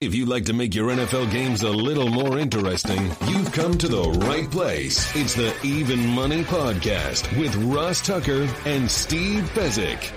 If 0.00 0.14
you'd 0.14 0.28
like 0.28 0.44
to 0.44 0.52
make 0.52 0.76
your 0.76 0.90
NFL 0.90 1.32
games 1.32 1.62
a 1.64 1.70
little 1.70 2.08
more 2.08 2.38
interesting, 2.38 3.02
you've 3.26 3.50
come 3.50 3.76
to 3.78 3.88
the 3.88 4.04
right 4.28 4.48
place. 4.48 5.14
It's 5.16 5.34
the 5.34 5.52
Even 5.64 6.06
Money 6.10 6.44
Podcast 6.44 7.36
with 7.36 7.56
Ross 7.56 8.00
Tucker 8.00 8.48
and 8.64 8.88
Steve 8.88 9.42
Fezzik. 9.54 10.12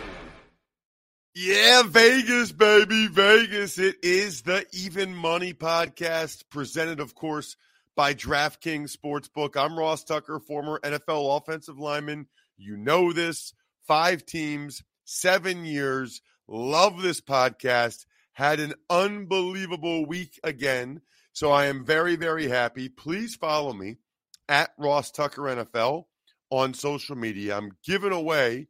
Yeah, 1.34 1.82
Vegas, 1.84 2.52
baby, 2.52 3.08
Vegas. 3.08 3.80
It 3.80 3.96
is 4.04 4.44
the 4.44 4.68
Even 4.72 5.16
Money 5.16 5.56
Podcast, 5.56 6.44
presented, 6.52 7.00
of 7.00 7.16
course, 7.16 7.56
by 7.96 8.14
DraftKings 8.14 8.96
Sportsbook. 8.96 9.58
I'm 9.58 9.80
Ross 9.80 10.04
Tucker, 10.04 10.40
former 10.40 10.80
NFL 10.84 11.38
offensive 11.38 11.80
lineman. 11.80 12.28
You 12.56 12.78
know 12.78 13.14
this. 13.14 13.52
Five 13.88 14.28
teams, 14.28 14.84
seven 15.06 15.66
years. 15.66 16.22
Love 16.48 17.02
this 17.02 17.20
podcast 17.20 18.06
had 18.34 18.60
an 18.60 18.74
unbelievable 18.90 20.06
week 20.06 20.40
again. 20.44 21.02
So 21.34 21.52
I 21.52 21.66
am 21.66 21.86
very, 21.86 22.16
very 22.16 22.48
happy. 22.48 22.90
Please 22.90 23.36
follow 23.36 23.74
me 23.74 23.98
at 24.50 24.72
Ross 24.78 25.12
Tucker 25.12 25.44
NFL 25.44 26.06
on 26.50 26.74
social 26.74 27.16
media. 27.16 27.58
I'm 27.58 27.72
giving 27.86 28.12
away 28.12 28.68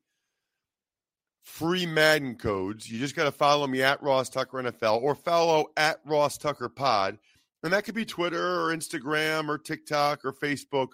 free 1.43 1.85
Madden 1.85 2.35
codes. 2.35 2.89
You 2.89 2.99
just 2.99 3.15
got 3.15 3.23
to 3.25 3.31
follow 3.31 3.67
me 3.67 3.81
at 3.81 4.01
Ross 4.03 4.29
Tucker 4.29 4.57
NFL 4.61 5.01
or 5.01 5.15
follow 5.15 5.67
at 5.75 5.99
Ross 6.05 6.37
Tucker 6.37 6.69
Pod. 6.69 7.17
And 7.63 7.73
that 7.73 7.83
could 7.83 7.95
be 7.95 8.05
Twitter 8.05 8.61
or 8.61 8.75
Instagram 8.75 9.47
or 9.47 9.57
TikTok 9.57 10.25
or 10.25 10.33
Facebook 10.33 10.89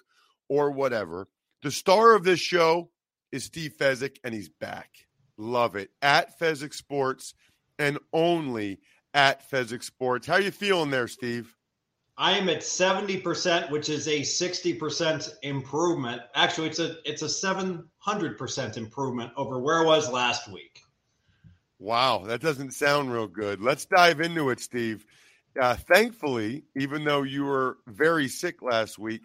or 0.50 0.72
whatever. 0.72 1.28
The 1.64 1.72
star 1.72 2.16
of 2.16 2.24
this 2.24 2.40
show 2.40 2.92
is 3.32 3.46
Steve 3.46 3.74
Fezzik, 3.78 4.18
and 4.24 4.34
he's 4.34 4.50
back. 4.50 4.90
Love 5.38 5.76
it. 5.76 5.90
At 6.02 6.40
Fezzik 6.40 6.74
Sports 6.74 7.34
and 7.80 7.98
only 8.14 8.80
at 9.14 9.50
Fezzik 9.50 9.84
Sports. 9.84 10.28
How 10.28 10.38
you 10.38 10.52
feeling 10.52 10.92
there, 10.92 11.08
Steve? 11.08 11.56
I 12.20 12.38
am 12.38 12.50
at 12.50 12.62
70%, 12.62 13.70
which 13.70 13.90
is 13.90 14.08
a 14.08 14.22
60% 14.22 15.34
improvement. 15.44 16.22
Actually, 16.34 16.70
it's 16.70 16.80
a 16.80 16.96
it's 17.06 17.22
a 17.22 17.26
700% 17.26 18.78
improvement 18.78 19.32
over 19.38 19.60
where 19.60 19.80
I 19.80 19.86
was 19.86 20.12
last 20.12 20.52
week. 20.52 20.82
Wow, 21.80 22.24
that 22.26 22.42
doesn't 22.42 22.72
sound 22.72 23.14
real 23.14 23.28
good. 23.28 23.62
Let's 23.62 23.86
dive 23.86 24.20
into 24.20 24.50
it, 24.50 24.60
Steve. 24.60 25.06
Uh, 25.60 25.76
thankfully, 25.76 26.64
even 26.76 27.04
though 27.04 27.22
you 27.22 27.46
were 27.46 27.78
very 27.86 28.28
sick 28.28 28.64
last 28.64 28.98
week, 28.98 29.22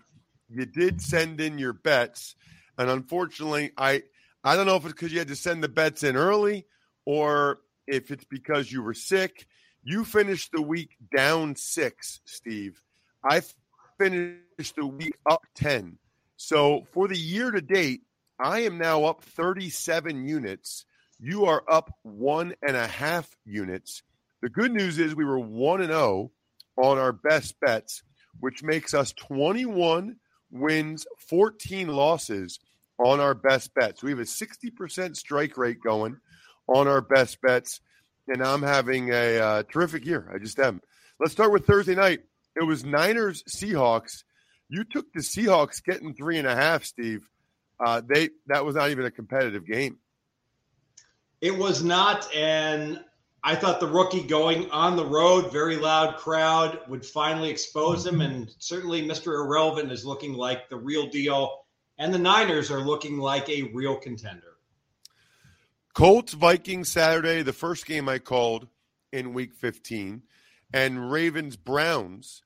you 0.51 0.67
did 0.67 1.01
send 1.01 1.41
in 1.41 1.59
your 1.59 1.73
bets, 1.73 2.37
and 2.77 2.91
unfortunately, 2.91 3.73
I 3.79 4.03
I 4.45 4.55
don't 4.55 4.67
know 4.67 4.77
if 4.77 4.85
it's 4.85 4.93
because 4.93 5.13
you 5.13 5.19
had 5.19 5.29
to 5.29 5.37
send 5.37 5.63
the 5.63 5.69
bets 5.69 6.03
in 6.03 6.15
early 6.15 6.67
or 7.07 7.61
if 7.87 8.11
it's 8.11 8.25
because 8.25 8.71
you 8.71 8.83
were 8.83 8.95
sick. 8.95 9.47
You 9.85 10.05
finished 10.05 10.51
the 10.53 10.63
week 10.63 10.97
down 11.15 11.57
six, 11.57 12.21
Steve. 12.25 12.83
I 13.25 13.43
finished 13.99 14.77
the 14.77 14.87
week 14.87 15.15
up 15.29 15.45
10. 15.55 15.99
So 16.37 16.87
for 16.93 17.09
the 17.09 17.19
year 17.19 17.51
to 17.51 17.61
date, 17.61 18.03
I 18.39 18.61
am 18.61 18.79
now 18.79 19.05
up 19.05 19.23
37 19.23 20.27
units. 20.27 20.85
You 21.21 21.45
are 21.45 21.63
up 21.69 21.95
one 22.03 22.55
and 22.67 22.77
a 22.77 22.87
half 22.87 23.31
units. 23.45 24.03
The 24.41 24.49
good 24.49 24.73
news 24.73 24.99
is 24.99 25.15
we 25.15 25.25
were 25.25 25.39
1 25.39 25.83
and 25.83 25.91
0 25.91 26.33
on 26.77 26.99
our 26.99 27.13
best 27.13 27.59
bets, 27.61 28.03
which 28.41 28.63
makes 28.63 28.93
us 28.93 29.13
21 29.13 30.17
wins, 30.51 31.07
14 31.19 31.89
losses 31.89 32.59
on 32.99 33.21
our 33.21 33.35
best 33.35 33.73
bets. 33.75 34.03
We 34.03 34.11
have 34.11 34.19
a 34.19 34.23
60% 34.23 35.17
strike 35.17 35.57
rate 35.57 35.81
going 35.81 36.19
on 36.69 36.89
our 36.89 37.01
best 37.01 37.41
bets, 37.41 37.81
and 38.29 38.43
I'm 38.43 38.63
having 38.63 39.11
a 39.11 39.39
uh, 39.39 39.63
terrific 39.65 40.05
year. 40.05 40.31
I 40.33 40.39
just 40.39 40.59
am. 40.59 40.81
Let's 41.19 41.33
start 41.33 41.53
with 41.53 41.67
Thursday 41.67 41.95
night. 41.95 42.21
It 42.57 42.65
was 42.65 42.85
Niners 42.85 43.43
Seahawks. 43.45 44.25
You 44.69 44.85
took 44.85 45.13
the 45.13 45.21
Seahawks 45.21 45.83
getting 45.85 46.15
three 46.15 46.39
and 46.39 46.47
a 46.47 46.55
half, 46.55 46.85
Steve. 46.85 47.29
Uh, 47.85 48.01
they 48.07 48.31
that 48.47 48.65
was 48.65 48.77
not 48.77 48.91
even 48.91 49.05
a 49.05 49.11
competitive 49.11 49.67
game. 49.67 49.99
It 51.41 51.57
was 51.57 51.83
not, 51.83 52.33
and 52.35 53.03
I 53.43 53.57
thought 53.57 53.81
the 53.81 53.89
rookie 53.89 54.23
going 54.23 54.71
on 54.71 54.95
the 54.95 55.05
road, 55.05 55.51
very 55.51 55.77
loud 55.77 56.17
crowd, 56.17 56.79
would 56.89 57.05
finally 57.05 57.51
expose 57.51 58.07
him. 58.07 58.21
And 58.21 58.49
certainly, 58.59 59.03
Mr. 59.03 59.35
Irrelevant 59.35 59.91
is 59.91 60.05
looking 60.05 60.35
like 60.35 60.69
the 60.69 60.77
real 60.77 61.09
deal, 61.09 61.65
and 61.99 62.15
the 62.15 62.19
Niners 62.19 62.71
are 62.71 62.81
looking 62.81 63.19
like 63.19 63.49
a 63.49 63.65
real 63.75 63.97
contender. 63.97 64.52
Colts 65.95 66.33
Vikings 66.33 66.91
Saturday, 66.91 67.43
the 67.43 67.53
first 67.53 67.85
game 67.85 68.09
I 68.09 68.19
called 68.19 68.67
in 69.13 69.35
week 69.35 69.53
15, 69.53 70.23
and 70.73 71.13
Ravens 71.13 71.57
Browns 71.57 72.43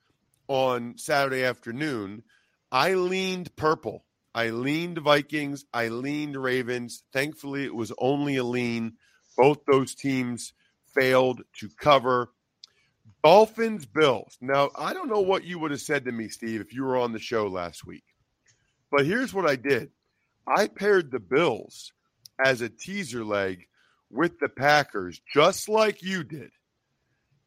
on 0.48 0.98
Saturday 0.98 1.44
afternoon. 1.44 2.24
I 2.72 2.94
leaned 2.94 3.54
purple. 3.54 4.04
I 4.34 4.50
leaned 4.50 4.98
Vikings. 4.98 5.64
I 5.72 5.88
leaned 5.88 6.36
Ravens. 6.36 7.04
Thankfully, 7.12 7.64
it 7.64 7.74
was 7.74 7.92
only 7.98 8.34
a 8.34 8.42
lean. 8.42 8.94
Both 9.36 9.58
those 9.70 9.94
teams 9.94 10.52
failed 10.92 11.42
to 11.60 11.68
cover. 11.78 12.32
Dolphins 13.22 13.86
Bills. 13.86 14.36
Now, 14.40 14.70
I 14.76 14.92
don't 14.92 15.08
know 15.08 15.20
what 15.20 15.44
you 15.44 15.60
would 15.60 15.70
have 15.70 15.80
said 15.80 16.04
to 16.06 16.12
me, 16.12 16.28
Steve, 16.30 16.60
if 16.60 16.74
you 16.74 16.82
were 16.82 16.96
on 16.96 17.12
the 17.12 17.20
show 17.20 17.46
last 17.46 17.86
week. 17.86 18.04
But 18.90 19.06
here's 19.06 19.32
what 19.32 19.48
I 19.48 19.54
did 19.54 19.90
I 20.48 20.66
paired 20.66 21.12
the 21.12 21.20
Bills 21.20 21.92
as 22.44 22.60
a 22.60 22.68
teaser 22.68 23.24
leg 23.24 23.66
with 24.10 24.38
the 24.38 24.48
Packers, 24.48 25.20
just 25.32 25.68
like 25.68 26.02
you 26.02 26.24
did, 26.24 26.50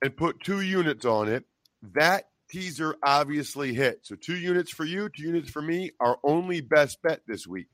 and 0.01 0.15
put 0.15 0.41
two 0.41 0.61
units 0.61 1.05
on 1.05 1.29
it, 1.29 1.45
that 1.95 2.25
teaser 2.49 2.95
obviously 3.03 3.73
hit. 3.73 3.99
So 4.03 4.15
two 4.15 4.35
units 4.35 4.71
for 4.71 4.85
you, 4.85 5.09
two 5.09 5.23
units 5.23 5.49
for 5.49 5.61
me, 5.61 5.91
our 5.99 6.17
only 6.23 6.61
best 6.61 7.01
bet 7.01 7.21
this 7.27 7.47
week. 7.47 7.67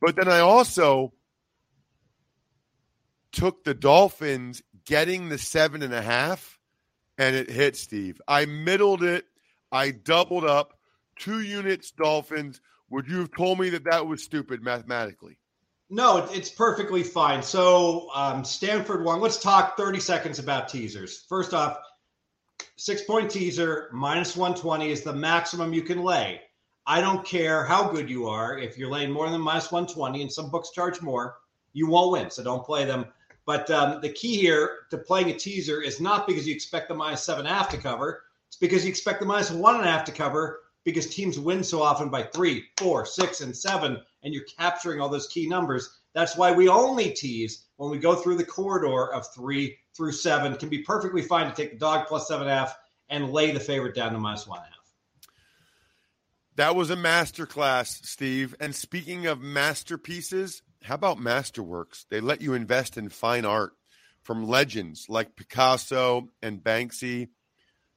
But 0.00 0.16
then 0.16 0.28
I 0.28 0.40
also 0.40 1.12
took 3.32 3.64
the 3.64 3.74
Dolphins 3.74 4.62
getting 4.86 5.28
the 5.28 5.38
seven 5.38 5.82
and 5.82 5.94
a 5.94 6.02
half, 6.02 6.58
and 7.18 7.36
it 7.36 7.50
hit, 7.50 7.76
Steve. 7.76 8.20
I 8.26 8.46
middled 8.46 9.02
it. 9.02 9.26
I 9.70 9.90
doubled 9.90 10.44
up. 10.44 10.78
Two 11.18 11.40
units, 11.40 11.90
Dolphins. 11.90 12.60
Would 12.88 13.08
you 13.08 13.18
have 13.18 13.30
told 13.30 13.60
me 13.60 13.70
that 13.70 13.84
that 13.84 14.06
was 14.06 14.24
stupid 14.24 14.62
mathematically? 14.62 15.38
No, 15.92 16.28
it's 16.30 16.48
perfectly 16.48 17.02
fine. 17.02 17.42
So, 17.42 18.10
um, 18.14 18.44
Stanford 18.44 19.04
one. 19.04 19.20
Let's 19.20 19.42
talk 19.42 19.76
30 19.76 19.98
seconds 19.98 20.38
about 20.38 20.68
teasers. 20.68 21.24
First 21.28 21.52
off, 21.52 21.78
six 22.76 23.02
point 23.02 23.28
teaser 23.28 23.90
minus 23.92 24.36
120 24.36 24.88
is 24.88 25.02
the 25.02 25.12
maximum 25.12 25.74
you 25.74 25.82
can 25.82 26.04
lay. 26.04 26.42
I 26.86 27.00
don't 27.00 27.26
care 27.26 27.64
how 27.64 27.90
good 27.90 28.08
you 28.08 28.28
are. 28.28 28.56
If 28.56 28.78
you're 28.78 28.88
laying 28.88 29.10
more 29.10 29.28
than 29.28 29.40
minus 29.40 29.72
120, 29.72 30.22
and 30.22 30.32
some 30.32 30.48
books 30.48 30.70
charge 30.70 31.02
more, 31.02 31.38
you 31.72 31.88
won't 31.88 32.12
win. 32.12 32.30
So 32.30 32.44
don't 32.44 32.64
play 32.64 32.84
them. 32.84 33.06
But 33.44 33.68
um, 33.72 34.00
the 34.00 34.10
key 34.10 34.36
here 34.36 34.70
to 34.90 34.98
playing 34.98 35.30
a 35.30 35.34
teaser 35.34 35.82
is 35.82 36.00
not 36.00 36.24
because 36.28 36.46
you 36.46 36.54
expect 36.54 36.88
the 36.88 36.94
minus 36.94 37.24
seven 37.24 37.46
and 37.46 37.52
a 37.52 37.58
half 37.58 37.68
to 37.70 37.76
cover. 37.76 38.22
It's 38.46 38.56
because 38.56 38.84
you 38.84 38.90
expect 38.90 39.18
the 39.18 39.26
minus 39.26 39.50
one 39.50 39.74
and 39.74 39.84
a 39.84 39.90
half 39.90 40.04
to 40.04 40.12
cover 40.12 40.60
because 40.84 41.14
teams 41.14 41.38
win 41.38 41.62
so 41.62 41.82
often 41.82 42.08
by 42.08 42.22
three, 42.22 42.64
four, 42.76 43.04
six, 43.04 43.40
and 43.40 43.56
seven, 43.56 44.00
and 44.22 44.34
you're 44.34 44.44
capturing 44.58 45.00
all 45.00 45.08
those 45.08 45.28
key 45.28 45.48
numbers. 45.48 46.00
That's 46.14 46.36
why 46.36 46.52
we 46.52 46.68
only 46.68 47.10
tease 47.10 47.66
when 47.76 47.90
we 47.90 47.98
go 47.98 48.14
through 48.14 48.36
the 48.36 48.44
corridor 48.44 49.12
of 49.12 49.26
three 49.34 49.76
through 49.96 50.12
seven. 50.12 50.56
Can 50.56 50.68
be 50.68 50.82
perfectly 50.82 51.22
fine 51.22 51.46
to 51.46 51.54
take 51.54 51.72
the 51.72 51.78
dog 51.78 52.06
plus 52.06 52.28
seven 52.28 52.42
and 52.42 52.50
a 52.50 52.58
half 52.58 52.76
and 53.08 53.32
lay 53.32 53.50
the 53.50 53.60
favorite 53.60 53.94
down 53.94 54.12
to 54.12 54.18
minus 54.18 54.46
one 54.46 54.58
and 54.58 54.66
a 54.66 54.70
half. 54.70 54.76
That 56.56 56.76
was 56.76 56.90
a 56.90 56.96
masterclass, 56.96 58.04
Steve. 58.04 58.54
And 58.60 58.74
speaking 58.74 59.26
of 59.26 59.40
masterpieces, 59.40 60.62
how 60.82 60.94
about 60.94 61.18
Masterworks? 61.18 62.06
They 62.10 62.20
let 62.20 62.40
you 62.40 62.54
invest 62.54 62.96
in 62.96 63.08
fine 63.08 63.44
art 63.44 63.72
from 64.22 64.46
legends 64.46 65.06
like 65.08 65.36
Picasso 65.36 66.28
and 66.42 66.62
Banksy. 66.62 67.28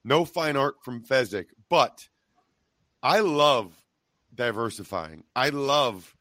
No 0.03 0.25
fine 0.25 0.56
art 0.56 0.75
from 0.83 1.03
Fezzik, 1.03 1.47
but 1.69 2.07
I 3.03 3.19
love 3.19 3.75
diversifying. 4.33 5.25
I 5.35 5.50
love 5.50 6.15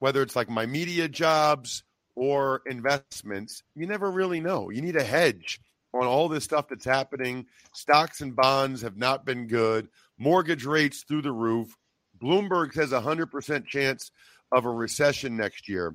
whether 0.00 0.22
it's 0.22 0.34
like 0.34 0.50
my 0.50 0.66
media 0.66 1.08
jobs 1.08 1.84
or 2.16 2.62
investments. 2.66 3.62
You 3.76 3.86
never 3.86 4.10
really 4.10 4.40
know. 4.40 4.70
You 4.70 4.82
need 4.82 4.96
a 4.96 5.04
hedge 5.04 5.60
on 5.94 6.08
all 6.08 6.28
this 6.28 6.42
stuff 6.42 6.66
that's 6.68 6.84
happening. 6.84 7.46
Stocks 7.72 8.22
and 8.22 8.34
bonds 8.34 8.82
have 8.82 8.96
not 8.96 9.24
been 9.24 9.46
good. 9.46 9.86
Mortgage 10.18 10.64
rates 10.64 11.04
through 11.06 11.22
the 11.22 11.30
roof. 11.30 11.72
Bloomberg 12.20 12.72
says 12.72 12.92
a 12.92 13.00
100% 13.00 13.66
chance 13.66 14.10
of 14.50 14.64
a 14.64 14.70
recession 14.70 15.36
next 15.36 15.68
year. 15.68 15.94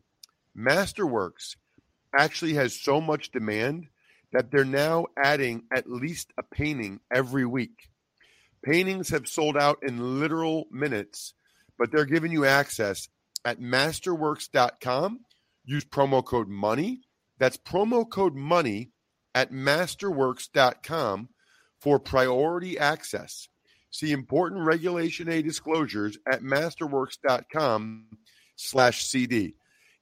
Masterworks 0.57 1.57
actually 2.17 2.53
has 2.53 2.73
so 2.79 3.01
much 3.01 3.31
demand 3.31 3.87
that 4.31 4.49
they're 4.49 4.63
now 4.63 5.07
adding 5.21 5.63
at 5.75 5.91
least 5.91 6.31
a 6.37 6.43
painting 6.43 7.01
every 7.13 7.45
week. 7.45 7.90
Paintings 8.63 9.09
have 9.09 9.27
sold 9.27 9.57
out 9.57 9.79
in 9.81 10.19
literal 10.19 10.67
minutes, 10.71 11.33
but 11.77 11.91
they're 11.91 12.05
giving 12.05 12.31
you 12.31 12.45
access 12.45 13.09
at 13.43 13.59
masterworks.com. 13.59 15.19
Use 15.65 15.85
promo 15.85 16.23
code 16.23 16.47
MONEY. 16.47 16.99
That's 17.39 17.57
promo 17.57 18.07
code 18.07 18.35
MONEY 18.35 18.91
at 19.33 19.51
masterworks.com 19.51 21.29
for 21.79 21.99
priority 21.99 22.77
access. 22.77 23.47
See 23.89 24.11
important 24.11 24.65
Regulation 24.65 25.27
A 25.29 25.41
disclosures 25.41 26.17
at 26.31 26.41
masterworks.com 26.41 28.05
slash 28.55 29.05
CD. 29.05 29.55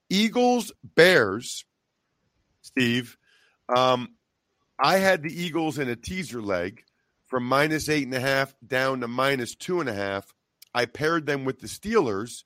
Eagles, 0.10 0.72
Bears, 0.84 1.66
Steve. 2.62 3.18
Um, 3.74 4.16
I 4.80 4.98
had 4.98 5.24
the 5.24 5.34
Eagles 5.34 5.80
in 5.80 5.90
a 5.90 5.96
teaser 5.96 6.42
leg 6.42 6.84
from 7.30 7.46
minus 7.46 7.88
eight 7.90 8.06
and 8.06 8.14
a 8.14 8.20
half 8.20 8.54
down 8.66 9.02
to 9.02 9.08
minus 9.08 9.56
two 9.56 9.80
and 9.80 9.90
a 9.90 9.94
half. 9.94 10.34
I 10.74 10.86
paired 10.86 11.26
them 11.26 11.46
with 11.46 11.60
the 11.60 11.68
Steelers 11.68 12.44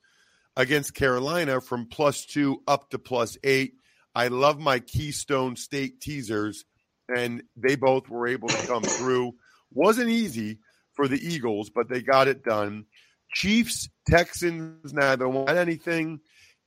against 0.56 0.94
Carolina 0.94 1.62
from 1.62 1.88
plus 1.88 2.26
two 2.26 2.62
up 2.68 2.90
to 2.92 3.00
plus 3.00 3.38
eight. 3.44 3.76
I 4.14 4.28
love 4.28 4.60
my 4.60 4.80
Keystone 4.80 5.56
State 5.56 6.00
teasers, 6.00 6.66
and 7.14 7.44
they 7.56 7.76
both 7.76 8.10
were 8.10 8.28
able 8.28 8.50
to 8.50 8.68
come 8.68 8.84
through. 8.84 9.34
Wasn't 9.72 10.10
easy 10.10 10.60
for 10.94 11.08
the 11.08 11.18
Eagles, 11.18 11.72
but 11.72 11.90
they 11.90 12.02
got 12.02 12.28
it 12.28 12.44
done. 12.44 12.86
Chiefs, 13.34 13.90
Texans, 14.08 14.94
neither 14.94 15.28
won 15.28 15.58
anything. 15.58 16.20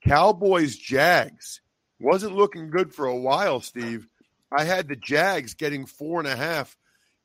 Cowboys, 0.05 0.77
Jags 0.77 1.61
wasn't 2.01 2.35
looking 2.35 2.71
good 2.71 2.93
for 2.93 3.07
a 3.07 3.17
while, 3.17 3.61
Steve. 3.61 4.09
I 4.57 4.65
had 4.65 4.89
the 4.89 4.97
Jags 4.97 5.55
getting 5.55 5.87
four 5.87 6.19
and 6.19 6.29
a 6.29 6.37
half. 6.37 6.77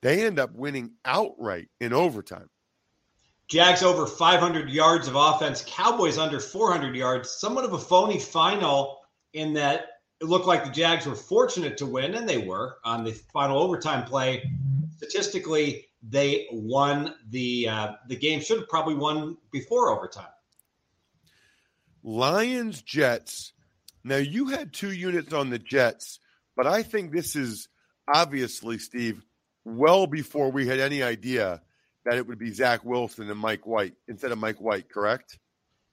They 0.01 0.25
end 0.25 0.39
up 0.39 0.53
winning 0.53 0.91
outright 1.05 1.67
in 1.79 1.93
overtime. 1.93 2.49
Jags 3.47 3.83
over 3.83 4.07
500 4.07 4.69
yards 4.69 5.07
of 5.07 5.15
offense, 5.15 5.63
Cowboys 5.67 6.17
under 6.17 6.39
400 6.39 6.95
yards. 6.95 7.29
Somewhat 7.31 7.65
of 7.65 7.73
a 7.73 7.77
phony 7.77 8.19
final 8.19 9.01
in 9.33 9.53
that 9.53 9.87
it 10.21 10.25
looked 10.25 10.45
like 10.45 10.63
the 10.63 10.71
Jags 10.71 11.05
were 11.05 11.15
fortunate 11.15 11.77
to 11.77 11.85
win, 11.85 12.15
and 12.15 12.29
they 12.29 12.37
were 12.37 12.77
on 12.85 13.03
the 13.03 13.11
final 13.11 13.61
overtime 13.61 14.05
play. 14.05 14.49
Statistically, 14.97 15.87
they 16.07 16.47
won 16.51 17.15
the 17.29 17.67
uh, 17.67 17.91
the 18.07 18.15
game. 18.15 18.39
Should 18.39 18.59
have 18.59 18.69
probably 18.69 18.95
won 18.95 19.37
before 19.51 19.89
overtime. 19.89 20.29
Lions 22.03 22.81
Jets. 22.81 23.53
Now 24.03 24.17
you 24.17 24.47
had 24.47 24.73
two 24.73 24.91
units 24.91 25.33
on 25.33 25.49
the 25.49 25.59
Jets, 25.59 26.19
but 26.55 26.65
I 26.65 26.83
think 26.83 27.11
this 27.11 27.35
is 27.35 27.67
obviously 28.07 28.77
Steve 28.77 29.23
well 29.65 30.07
before 30.07 30.51
we 30.51 30.67
had 30.67 30.79
any 30.79 31.03
idea 31.03 31.61
that 32.05 32.15
it 32.15 32.25
would 32.25 32.39
be 32.39 32.51
Zach 32.51 32.83
Wilson 32.83 33.29
and 33.29 33.39
Mike 33.39 33.65
White 33.65 33.93
instead 34.07 34.31
of 34.31 34.37
Mike 34.37 34.59
White. 34.59 34.89
Correct? 34.89 35.37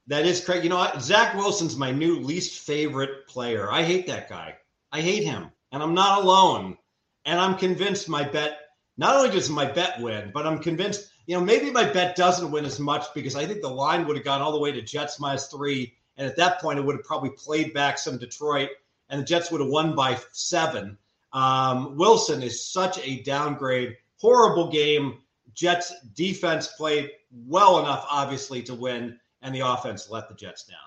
That 0.07 0.25
is 0.25 0.43
correct. 0.43 0.65
You 0.65 0.71
know? 0.71 0.91
Zach 1.01 1.35
Wilson's 1.35 1.77
my 1.77 1.91
new 1.91 2.19
least 2.21 2.67
favorite 2.67 3.27
player. 3.29 3.71
I 3.71 3.83
hate 3.83 4.07
that 4.07 4.29
guy. 4.29 4.57
I 4.91 5.03
hate 5.03 5.25
him, 5.25 5.51
and 5.73 5.83
I'm 5.83 5.95
not 5.95 6.23
alone. 6.23 6.79
And 7.27 7.39
I'm 7.39 7.57
convinced 7.57 8.09
my 8.09 8.27
bet 8.27 8.61
not 8.97 9.17
only 9.17 9.31
does 9.31 9.51
my 9.51 9.65
bet 9.65 10.01
win, 10.01 10.31
but 10.33 10.47
I'm 10.47 10.59
convinced, 10.59 11.11
you 11.27 11.37
know, 11.37 11.45
maybe 11.45 11.71
my 11.71 11.85
bet 11.85 12.17
doesn't 12.17 12.51
win 12.51 12.65
as 12.65 12.81
much 12.81 13.05
because 13.15 13.37
I 13.37 13.47
think 13.47 13.61
the 13.61 13.69
line 13.69 14.07
would 14.07 14.17
have 14.17 14.25
gone 14.25 14.41
all 14.41 14.51
the 14.51 14.59
way 14.59 14.73
to 14.73 14.83
Jets 14.83 15.21
minus 15.21 15.47
three. 15.47 15.95
And 16.17 16.27
at 16.27 16.37
that 16.37 16.61
point, 16.61 16.79
it 16.79 16.83
would 16.83 16.97
have 16.97 17.05
probably 17.05 17.31
played 17.31 17.73
back 17.73 17.97
some 17.99 18.19
Detroit, 18.19 18.71
and 19.09 19.21
the 19.21 19.25
Jets 19.25 19.51
would 19.51 19.61
have 19.61 19.71
won 19.71 19.95
by 19.95 20.19
seven. 20.33 20.99
Um, 21.33 21.97
Wilson 21.97 22.43
is 22.43 22.67
such 22.67 22.99
a 23.07 23.23
downgrade, 23.23 23.97
horrible 24.17 24.71
game. 24.71 25.19
Jets 25.55 25.93
defense 26.15 26.69
played 26.69 27.11
well 27.47 27.81
enough, 27.81 28.07
obviously, 28.11 28.63
to 28.63 28.75
win, 28.75 29.19
and 29.43 29.55
the 29.55 29.61
offense 29.61 30.09
let 30.11 30.29
the 30.29 30.35
Jets 30.35 30.65
down. 30.65 30.79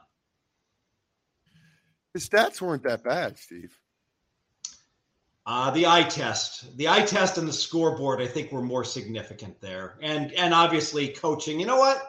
The 2.13 2.19
stats 2.19 2.61
weren't 2.61 2.83
that 2.83 3.03
bad, 3.03 3.38
Steve. 3.38 3.77
Uh, 5.45 5.71
the 5.71 5.88
eye 5.88 6.03
test, 6.03 6.77
the 6.77 6.87
eye 6.87 7.01
test, 7.01 7.37
and 7.37 7.47
the 7.47 7.53
scoreboard, 7.53 8.21
I 8.21 8.27
think, 8.27 8.51
were 8.51 8.61
more 8.61 8.83
significant 8.83 9.59
there, 9.59 9.97
and 10.01 10.31
and 10.33 10.53
obviously 10.53 11.09
coaching. 11.09 11.59
You 11.59 11.65
know 11.65 11.77
what? 11.77 12.05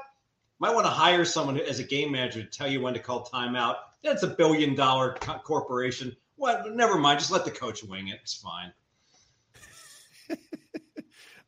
Might 0.58 0.75
want 0.75 0.87
to 0.87 0.93
hire 0.93 1.25
someone 1.25 1.58
as 1.58 1.78
a 1.78 1.85
game 1.85 2.12
manager 2.12 2.43
to 2.43 2.49
tell 2.49 2.69
you 2.69 2.81
when 2.81 2.94
to 2.94 3.00
call 3.00 3.25
timeout. 3.25 3.76
That's 4.02 4.23
a 4.23 4.28
billion 4.28 4.75
dollar 4.75 5.14
co- 5.14 5.38
corporation. 5.38 6.14
What? 6.37 6.75
Never 6.75 6.99
mind. 6.99 7.20
Just 7.20 7.31
let 7.31 7.44
the 7.44 7.50
coach 7.50 7.82
wing 7.84 8.08
it. 8.08 8.19
It's 8.23 8.34
fine. 8.34 8.73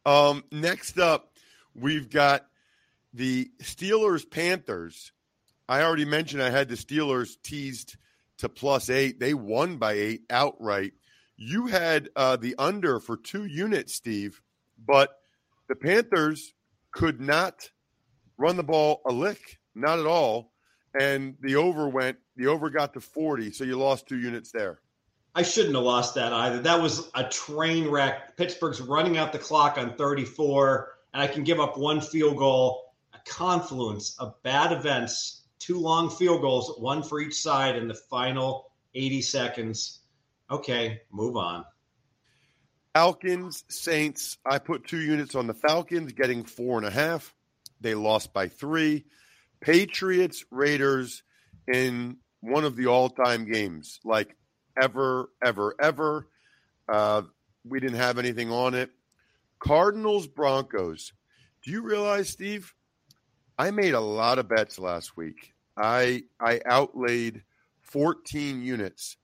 um, 0.06 0.44
next 0.50 0.98
up, 0.98 1.32
we've 1.74 2.10
got 2.10 2.46
the 3.12 3.50
Steelers 3.62 4.28
Panthers. 4.28 5.12
I 5.68 5.82
already 5.82 6.04
mentioned 6.04 6.42
I 6.42 6.50
had 6.50 6.68
the 6.68 6.74
Steelers 6.74 7.36
teased 7.42 7.96
to 8.38 8.48
plus 8.48 8.90
eight. 8.90 9.20
They 9.20 9.34
won 9.34 9.78
by 9.78 9.92
eight 9.92 10.22
outright. 10.30 10.92
You 11.36 11.66
had 11.66 12.10
uh, 12.14 12.36
the 12.36 12.54
under 12.58 13.00
for 13.00 13.16
two 13.16 13.46
units, 13.46 13.94
Steve, 13.94 14.40
but 14.84 15.10
the 15.68 15.74
Panthers 15.74 16.52
could 16.92 17.20
not 17.20 17.70
run 18.36 18.56
the 18.56 18.62
ball 18.62 19.00
a 19.06 19.12
lick, 19.12 19.58
not 19.74 19.98
at 19.98 20.06
all. 20.06 20.52
And 20.98 21.36
the 21.40 21.56
over 21.56 21.88
went, 21.88 22.18
the 22.36 22.46
over 22.46 22.70
got 22.70 22.94
to 22.94 23.00
40. 23.00 23.52
So 23.52 23.64
you 23.64 23.76
lost 23.76 24.06
two 24.06 24.18
units 24.18 24.52
there. 24.52 24.80
I 25.34 25.42
shouldn't 25.42 25.74
have 25.74 25.84
lost 25.84 26.14
that 26.14 26.32
either. 26.32 26.60
That 26.60 26.80
was 26.80 27.10
a 27.14 27.24
train 27.24 27.90
wreck. 27.90 28.36
Pittsburgh's 28.36 28.80
running 28.80 29.16
out 29.16 29.32
the 29.32 29.38
clock 29.38 29.78
on 29.78 29.96
34, 29.96 30.92
and 31.12 31.20
I 31.22 31.26
can 31.26 31.42
give 31.42 31.58
up 31.58 31.76
one 31.76 32.00
field 32.00 32.36
goal. 32.36 32.92
A 33.14 33.18
confluence 33.28 34.16
of 34.20 34.40
bad 34.44 34.70
events, 34.70 35.42
two 35.58 35.80
long 35.80 36.08
field 36.08 36.40
goals, 36.40 36.76
one 36.78 37.02
for 37.02 37.20
each 37.20 37.34
side 37.34 37.74
in 37.74 37.88
the 37.88 37.94
final 37.94 38.70
80 38.94 39.22
seconds. 39.22 40.00
Okay, 40.50 41.00
move 41.10 41.36
on. 41.36 41.64
Falcons, 42.94 43.64
Saints. 43.68 44.38
I 44.46 44.58
put 44.58 44.86
two 44.86 45.00
units 45.00 45.34
on 45.34 45.48
the 45.48 45.54
Falcons, 45.54 46.12
getting 46.12 46.44
four 46.44 46.78
and 46.78 46.86
a 46.86 46.92
half. 46.92 47.34
They 47.80 47.94
lost 47.94 48.32
by 48.32 48.46
three. 48.46 49.04
Patriots, 49.64 50.44
Raiders 50.50 51.22
in 51.72 52.18
one 52.40 52.64
of 52.64 52.76
the 52.76 52.86
all 52.86 53.08
time 53.08 53.50
games, 53.50 53.98
like 54.04 54.36
ever, 54.80 55.30
ever, 55.42 55.74
ever. 55.80 56.28
Uh, 56.88 57.22
we 57.64 57.80
didn't 57.80 57.96
have 57.96 58.18
anything 58.18 58.50
on 58.50 58.74
it. 58.74 58.90
Cardinals, 59.58 60.26
Broncos. 60.26 61.12
Do 61.62 61.70
you 61.70 61.80
realize, 61.80 62.28
Steve? 62.28 62.74
I 63.58 63.70
made 63.70 63.94
a 63.94 64.00
lot 64.00 64.38
of 64.38 64.48
bets 64.48 64.78
last 64.78 65.16
week. 65.16 65.54
I 65.76 66.24
I 66.38 66.60
outlaid 66.66 67.42
14 67.82 68.62
units 68.62 69.16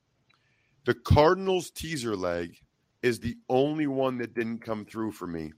the 0.84 0.94
Cardinals 0.94 1.70
teaser 1.70 2.16
leg 2.16 2.56
is 3.02 3.20
the 3.20 3.36
only 3.48 3.86
one 3.86 4.18
that 4.18 4.34
didn't 4.34 4.60
come 4.60 4.84
through 4.84 5.12
for 5.12 5.26
me. 5.26 5.52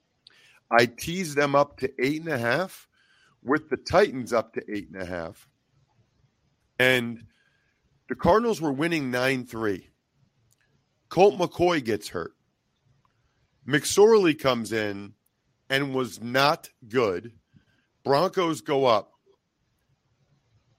I 0.70 0.86
teased 0.86 1.36
them 1.36 1.54
up 1.54 1.78
to 1.78 1.92
eight 1.98 2.20
and 2.20 2.32
a 2.32 2.38
half 2.38 2.88
with 3.42 3.68
the 3.68 3.76
Titans 3.76 4.32
up 4.32 4.54
to 4.54 4.62
eight 4.68 4.88
and 4.92 5.02
a 5.02 5.06
half. 5.06 5.48
And 6.78 7.24
the 8.08 8.14
Cardinals 8.14 8.60
were 8.60 8.72
winning 8.72 9.10
9 9.10 9.44
3. 9.46 9.88
Colt 11.08 11.38
McCoy 11.38 11.84
gets 11.84 12.08
hurt. 12.08 12.32
McSorley 13.66 14.38
comes 14.38 14.72
in 14.72 15.14
and 15.68 15.94
was 15.94 16.20
not 16.20 16.70
good. 16.88 17.32
Broncos 18.04 18.60
go 18.60 18.86
up. 18.86 19.12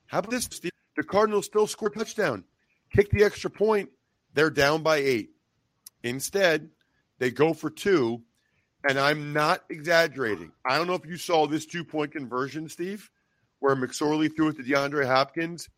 How 0.08 0.20
about 0.20 0.32
this? 0.32 0.48
The 0.96 1.04
Cardinals 1.04 1.46
still 1.46 1.66
score 1.66 1.90
touchdown, 1.90 2.44
kick 2.92 3.10
the 3.10 3.24
extra 3.24 3.50
point, 3.50 3.90
they're 4.34 4.50
down 4.50 4.84
by 4.84 4.98
eight. 4.98 5.32
Instead, 6.04 6.70
they 7.20 7.32
go 7.32 7.54
for 7.54 7.70
two. 7.70 8.22
And 8.88 9.00
I'm 9.00 9.32
not 9.32 9.64
exaggerating. 9.70 10.52
I 10.66 10.78
don't 10.78 10.88
know 10.88 10.94
if 10.94 11.06
you 11.06 11.18
saw 11.18 11.48
this 11.48 11.66
two 11.66 11.84
point 11.84 12.12
conversion, 12.12 12.68
Steve, 12.68 13.10
where 13.60 13.76
McSorley 13.76 14.34
threw 14.36 14.50
it 14.50 14.58
to 14.58 14.64
DeAndre 14.64 15.06
Hopkins. 15.06 15.70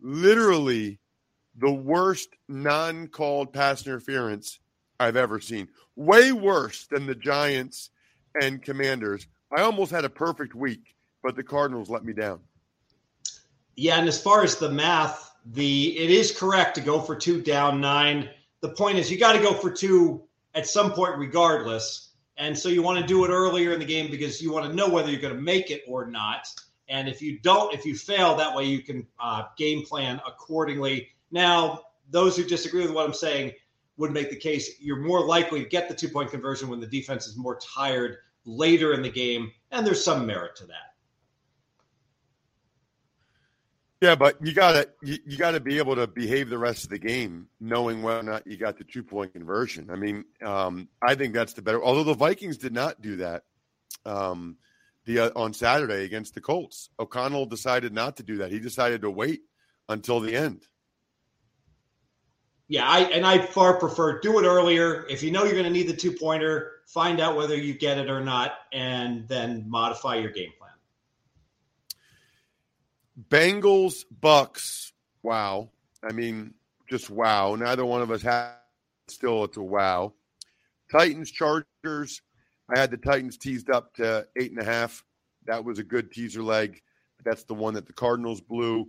Literally 0.00 0.98
the 1.58 1.72
worst 1.72 2.30
non 2.48 3.08
called 3.08 3.52
pass 3.52 3.86
interference 3.86 4.58
I've 5.00 5.16
ever 5.16 5.40
seen. 5.40 5.68
Way 5.96 6.32
worse 6.32 6.86
than 6.86 7.06
the 7.06 7.14
Giants 7.14 7.90
and 8.40 8.62
Commanders. 8.62 9.26
I 9.56 9.62
almost 9.62 9.90
had 9.90 10.04
a 10.04 10.10
perfect 10.10 10.54
week, 10.54 10.94
but 11.22 11.36
the 11.36 11.42
Cardinals 11.42 11.88
let 11.88 12.04
me 12.04 12.12
down. 12.12 12.40
Yeah, 13.76 13.98
and 13.98 14.08
as 14.08 14.20
far 14.20 14.42
as 14.42 14.56
the 14.56 14.70
math, 14.70 15.32
the 15.52 15.96
it 15.98 16.10
is 16.10 16.36
correct 16.36 16.74
to 16.76 16.80
go 16.80 17.00
for 17.00 17.14
two 17.14 17.40
down 17.42 17.80
nine. 17.80 18.30
The 18.60 18.70
point 18.70 18.98
is 18.98 19.10
you 19.10 19.18
got 19.18 19.34
to 19.34 19.38
go 19.42 19.52
for 19.52 19.70
two 19.70 20.22
at 20.54 20.66
some 20.66 20.92
point 20.92 21.16
regardless. 21.18 22.05
And 22.38 22.56
so 22.56 22.68
you 22.68 22.82
want 22.82 23.00
to 23.00 23.06
do 23.06 23.24
it 23.24 23.28
earlier 23.28 23.72
in 23.72 23.78
the 23.78 23.86
game 23.86 24.10
because 24.10 24.42
you 24.42 24.52
want 24.52 24.66
to 24.66 24.74
know 24.74 24.88
whether 24.88 25.10
you're 25.10 25.20
going 25.20 25.34
to 25.34 25.40
make 25.40 25.70
it 25.70 25.82
or 25.88 26.06
not. 26.06 26.48
And 26.88 27.08
if 27.08 27.22
you 27.22 27.38
don't, 27.40 27.74
if 27.74 27.84
you 27.84 27.94
fail, 27.94 28.36
that 28.36 28.54
way 28.54 28.64
you 28.64 28.82
can 28.82 29.06
uh, 29.18 29.44
game 29.56 29.84
plan 29.84 30.20
accordingly. 30.26 31.08
Now, 31.30 31.82
those 32.10 32.36
who 32.36 32.44
disagree 32.44 32.82
with 32.82 32.92
what 32.92 33.06
I'm 33.06 33.14
saying 33.14 33.52
would 33.96 34.12
make 34.12 34.30
the 34.30 34.36
case 34.36 34.78
you're 34.80 35.00
more 35.00 35.24
likely 35.24 35.62
to 35.62 35.68
get 35.68 35.88
the 35.88 35.94
two 35.94 36.08
point 36.08 36.30
conversion 36.30 36.68
when 36.68 36.80
the 36.80 36.86
defense 36.86 37.26
is 37.26 37.36
more 37.36 37.58
tired 37.58 38.18
later 38.44 38.92
in 38.92 39.02
the 39.02 39.10
game. 39.10 39.50
And 39.70 39.86
there's 39.86 40.04
some 40.04 40.26
merit 40.26 40.56
to 40.56 40.66
that. 40.66 40.94
Yeah, 44.02 44.14
but 44.14 44.36
you 44.44 44.52
gotta 44.52 44.88
you, 45.02 45.18
you 45.26 45.38
gotta 45.38 45.60
be 45.60 45.78
able 45.78 45.96
to 45.96 46.06
behave 46.06 46.50
the 46.50 46.58
rest 46.58 46.84
of 46.84 46.90
the 46.90 46.98
game, 46.98 47.48
knowing 47.60 48.02
whether 48.02 48.20
or 48.20 48.22
not 48.22 48.46
you 48.46 48.58
got 48.58 48.76
the 48.76 48.84
two 48.84 49.02
point 49.02 49.32
conversion. 49.32 49.88
I 49.90 49.96
mean, 49.96 50.24
um, 50.44 50.88
I 51.02 51.14
think 51.14 51.32
that's 51.32 51.54
the 51.54 51.62
better. 51.62 51.82
Although 51.82 52.04
the 52.04 52.14
Vikings 52.14 52.58
did 52.58 52.74
not 52.74 53.00
do 53.00 53.16
that 53.16 53.44
um, 54.04 54.56
the 55.06 55.20
uh, 55.20 55.30
on 55.34 55.54
Saturday 55.54 56.04
against 56.04 56.34
the 56.34 56.42
Colts, 56.42 56.90
O'Connell 56.98 57.46
decided 57.46 57.94
not 57.94 58.18
to 58.18 58.22
do 58.22 58.38
that. 58.38 58.52
He 58.52 58.58
decided 58.58 59.00
to 59.02 59.10
wait 59.10 59.40
until 59.88 60.20
the 60.20 60.36
end. 60.36 60.66
Yeah, 62.68 62.86
I 62.86 63.00
and 63.00 63.24
I 63.24 63.38
far 63.38 63.78
prefer 63.78 64.20
do 64.20 64.38
it 64.40 64.44
earlier. 64.44 65.06
If 65.08 65.22
you 65.22 65.30
know 65.30 65.44
you're 65.44 65.52
going 65.52 65.64
to 65.64 65.70
need 65.70 65.88
the 65.88 65.96
two 65.96 66.12
pointer, 66.12 66.72
find 66.86 67.20
out 67.20 67.36
whether 67.36 67.56
you 67.56 67.74
get 67.74 67.98
it 67.98 68.10
or 68.10 68.20
not, 68.20 68.54
and 68.72 69.28
then 69.28 69.64
modify 69.68 70.16
your 70.16 70.32
game 70.32 70.50
plan. 70.58 70.65
Bengals, 73.30 74.04
Bucks. 74.20 74.92
Wow. 75.22 75.70
I 76.08 76.12
mean, 76.12 76.54
just 76.88 77.10
wow. 77.10 77.54
Neither 77.54 77.84
one 77.84 78.02
of 78.02 78.10
us 78.10 78.22
have 78.22 78.54
still 79.08 79.44
it's 79.44 79.56
a 79.56 79.62
wow. 79.62 80.12
Titans, 80.90 81.30
Chargers. 81.30 82.22
I 82.68 82.78
had 82.78 82.90
the 82.90 82.96
Titans 82.96 83.36
teased 83.38 83.70
up 83.70 83.94
to 83.94 84.26
eight 84.36 84.50
and 84.50 84.60
a 84.60 84.64
half. 84.64 85.04
That 85.46 85.64
was 85.64 85.78
a 85.78 85.84
good 85.84 86.10
teaser 86.10 86.42
leg. 86.42 86.82
That's 87.24 87.44
the 87.44 87.54
one 87.54 87.74
that 87.74 87.86
the 87.86 87.92
Cardinals 87.92 88.40
blew. 88.40 88.88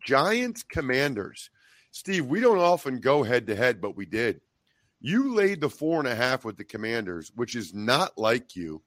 Giants, 0.00 0.62
Commanders. 0.62 1.50
Steve, 1.90 2.26
we 2.26 2.40
don't 2.40 2.58
often 2.58 3.00
go 3.00 3.22
head 3.22 3.46
to 3.46 3.56
head, 3.56 3.80
but 3.80 3.96
we 3.96 4.06
did. 4.06 4.40
You 5.00 5.34
laid 5.34 5.60
the 5.60 5.70
four 5.70 5.98
and 5.98 6.08
a 6.08 6.14
half 6.14 6.44
with 6.44 6.56
the 6.56 6.64
Commanders, 6.64 7.32
which 7.34 7.54
is 7.54 7.74
not 7.74 8.16
like 8.16 8.56
you. 8.56 8.82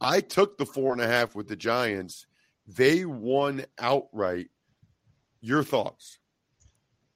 I 0.00 0.20
took 0.20 0.56
the 0.56 0.66
four 0.66 0.92
and 0.92 1.02
a 1.02 1.06
half 1.06 1.34
with 1.34 1.48
the 1.48 1.56
Giants. 1.56 2.26
They 2.68 3.06
won 3.06 3.64
outright. 3.78 4.50
Your 5.40 5.64
thoughts? 5.64 6.18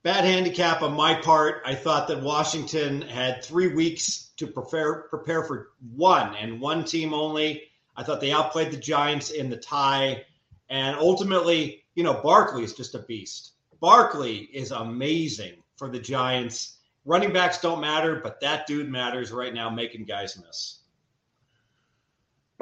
Bad 0.03 0.25
handicap 0.25 0.81
on 0.83 0.95
my 0.95 1.15
part. 1.15 1.63
I 1.67 1.75
thought 1.75 2.09
that 2.09 2.23
Washington 2.23 3.03
had 3.03 3.45
three 3.45 3.69
weeks 3.69 4.31
to 4.39 4.47
prepare 4.47 5.03
prepare 5.03 5.45
for 5.45 5.73
one 5.95 6.35
and 6.37 6.61
one 6.61 6.85
team 6.85 7.13
only. 7.13 7.65
I 7.97 8.03
thought 8.03 8.21
they 8.21 8.33
outplayed 8.33 8.73
the 8.73 8.79
Giants 8.79 9.31
in 9.31 9.51
the 9.51 9.59
tie, 9.59 10.25
and 10.71 10.97
ultimately, 10.97 11.85
you 11.95 12.03
know, 12.03 12.15
Barkley 12.15 12.65
is 12.65 12.73
just 12.73 12.95
a 12.95 13.01
beast. 13.01 13.53
Barkley 13.79 14.49
is 14.55 14.71
amazing 14.71 15.63
for 15.77 15.91
the 15.91 16.01
Giants. 16.01 16.79
Running 17.05 17.33
backs 17.33 17.61
don't 17.61 17.81
matter, 17.81 18.21
but 18.23 18.41
that 18.41 18.67
dude 18.67 18.89
matters 18.89 19.31
right 19.31 19.53
now, 19.53 19.69
making 19.69 20.07
guys 20.07 20.41
miss. 20.41 20.82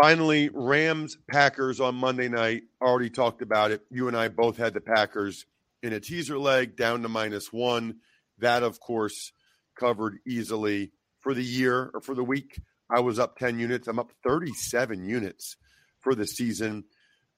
Finally, 0.00 0.48
Rams 0.54 1.18
Packers 1.30 1.78
on 1.78 1.94
Monday 1.94 2.28
night. 2.28 2.62
Already 2.80 3.10
talked 3.10 3.42
about 3.42 3.70
it. 3.70 3.82
You 3.90 4.08
and 4.08 4.16
I 4.16 4.28
both 4.28 4.56
had 4.56 4.72
the 4.72 4.80
Packers 4.80 5.44
in 5.82 5.92
a 5.92 6.00
teaser 6.00 6.38
leg 6.38 6.74
down 6.74 7.02
to 7.02 7.08
minus 7.10 7.52
one. 7.52 7.96
That, 8.38 8.62
of 8.62 8.80
course, 8.80 9.32
covered 9.78 10.20
easily 10.26 10.92
for 11.18 11.34
the 11.34 11.42
year 11.42 11.90
or 11.92 12.00
for 12.00 12.14
the 12.14 12.24
week. 12.24 12.58
I 12.88 13.00
was 13.00 13.18
up 13.18 13.36
10 13.38 13.58
units. 13.58 13.88
I'm 13.88 13.98
up 13.98 14.12
37 14.26 15.04
units 15.04 15.56
for 16.00 16.14
the 16.14 16.26
season. 16.26 16.84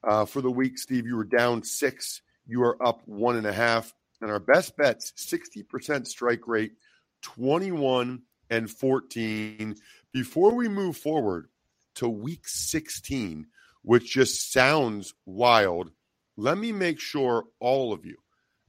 Uh, 0.04 0.25
for 0.25 0.40
the 0.40 0.50
week, 0.50 0.78
Steve, 0.78 1.04
you 1.04 1.16
were 1.16 1.25
down 1.25 1.64
six. 1.64 2.23
You 2.47 2.62
are 2.62 2.81
up 2.81 3.02
one 3.07 3.35
and 3.35 3.47
a 3.47 3.52
half. 3.52 3.92
And 4.21 4.31
our 4.31 4.38
best 4.38 4.76
bets 4.76 5.12
60% 5.16 6.07
strike 6.07 6.47
rate, 6.47 6.75
21 7.23 8.23
and 8.50 8.71
14. 8.71 9.75
Before 10.12 10.54
we 10.54 10.69
move 10.69 10.97
forward 10.97 11.49
to 11.96 12.08
week 12.08 12.42
16, 12.44 13.46
which 13.82 14.12
just 14.12 14.52
sounds 14.52 15.14
wild, 15.26 15.90
let 16.37 16.56
me 16.56 16.72
make 16.72 17.00
sure 17.00 17.44
all 17.61 17.92
of 17.92 18.04
you, 18.04 18.16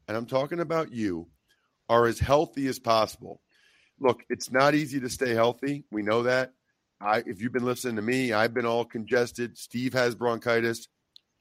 and 0.07 0.17
I'm 0.17 0.25
talking 0.25 0.59
about 0.59 0.91
you, 0.91 1.29
are 1.89 2.05
as 2.05 2.19
healthy 2.19 2.67
as 2.67 2.79
possible. 2.79 3.41
Look, 3.99 4.23
it's 4.29 4.51
not 4.51 4.75
easy 4.75 4.99
to 5.01 5.09
stay 5.09 5.33
healthy. 5.33 5.85
We 5.91 6.01
know 6.01 6.23
that. 6.23 6.53
I, 6.99 7.23
if 7.25 7.41
you've 7.41 7.51
been 7.51 7.65
listening 7.65 7.97
to 7.97 8.01
me, 8.01 8.33
I've 8.33 8.53
been 8.53 8.65
all 8.65 8.85
congested. 8.85 9.57
Steve 9.57 9.93
has 9.93 10.15
bronchitis. 10.15 10.87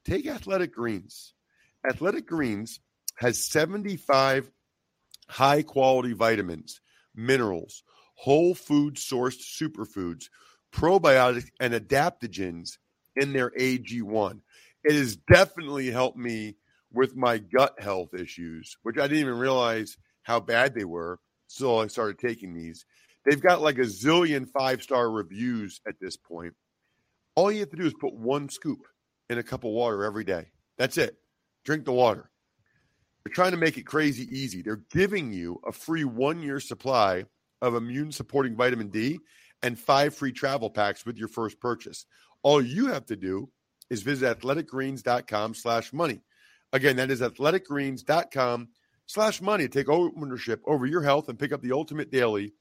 Take 0.04 0.26
Athletic 0.26 0.74
Greens. 0.74 1.34
Athletic 1.88 2.26
Greens 2.26 2.80
has 3.16 3.44
75 3.44 4.50
high 5.28 5.62
quality 5.62 6.12
vitamins, 6.12 6.80
minerals, 7.14 7.82
whole 8.16 8.54
food 8.54 8.96
sourced 8.96 9.40
superfoods, 9.40 10.24
probiotics, 10.74 11.48
and 11.60 11.74
adaptogens 11.74 12.78
in 13.16 13.32
their 13.32 13.50
AG1. 13.50 14.40
It 14.84 14.94
has 14.94 15.16
definitely 15.32 15.90
helped 15.90 16.18
me 16.18 16.56
with 16.92 17.16
my 17.16 17.38
gut 17.38 17.74
health 17.78 18.14
issues, 18.14 18.76
which 18.82 18.98
I 18.98 19.02
didn't 19.02 19.18
even 19.18 19.38
realize 19.38 19.96
how 20.22 20.40
bad 20.40 20.74
they 20.74 20.84
were. 20.84 21.18
So 21.46 21.78
I 21.78 21.86
started 21.86 22.18
taking 22.18 22.54
these. 22.54 22.84
They've 23.24 23.40
got 23.40 23.62
like 23.62 23.78
a 23.78 23.82
zillion 23.82 24.48
five 24.48 24.82
star 24.82 25.10
reviews 25.10 25.80
at 25.86 25.94
this 26.00 26.16
point. 26.16 26.54
All 27.34 27.52
you 27.52 27.60
have 27.60 27.70
to 27.70 27.76
do 27.76 27.86
is 27.86 27.94
put 27.94 28.14
one 28.14 28.48
scoop 28.48 28.80
in 29.30 29.38
a 29.38 29.42
cup 29.42 29.64
of 29.64 29.70
water 29.70 30.04
every 30.04 30.24
day. 30.24 30.46
That's 30.76 30.98
it. 30.98 31.16
Drink 31.64 31.84
the 31.84 31.92
water. 31.92 32.30
They're 33.24 33.34
trying 33.34 33.52
to 33.52 33.56
make 33.56 33.78
it 33.78 33.86
crazy 33.86 34.26
easy. 34.36 34.62
They're 34.62 34.82
giving 34.90 35.32
you 35.32 35.60
a 35.66 35.72
free 35.72 36.04
one 36.04 36.42
year 36.42 36.58
supply 36.58 37.24
of 37.60 37.74
immune 37.74 38.10
supporting 38.10 38.56
vitamin 38.56 38.88
D 38.88 39.20
and 39.62 39.78
five 39.78 40.14
free 40.14 40.32
travel 40.32 40.70
packs 40.70 41.06
with 41.06 41.18
your 41.18 41.28
first 41.28 41.60
purchase. 41.60 42.06
All 42.42 42.60
you 42.60 42.86
have 42.88 43.06
to 43.06 43.16
do 43.16 43.50
is 43.90 44.02
visit 44.02 44.38
athleticgreens.com 44.38 45.54
slash 45.54 45.92
money. 45.92 46.22
Again, 46.72 46.96
that 46.96 47.10
is 47.10 47.20
athleticgreens.com 47.20 48.68
slash 49.06 49.40
money 49.40 49.68
take 49.68 49.88
ownership 49.88 50.62
over 50.66 50.86
your 50.86 51.02
health 51.02 51.28
and 51.28 51.38
pick 51.38 51.52
up 51.52 51.60
the 51.60 51.72
ultimate 51.72 52.10
daily 52.10 52.54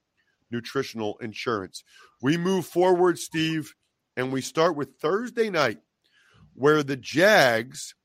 nutritional 0.51 1.17
insurance. 1.21 1.83
We 2.21 2.37
move 2.37 2.65
forward, 2.65 3.17
Steve, 3.17 3.73
and 4.17 4.31
we 4.31 4.41
start 4.41 4.75
with 4.75 4.99
Thursday 5.01 5.49
night, 5.49 5.79
where 6.53 6.83
the 6.83 6.97
Jags 6.97 7.95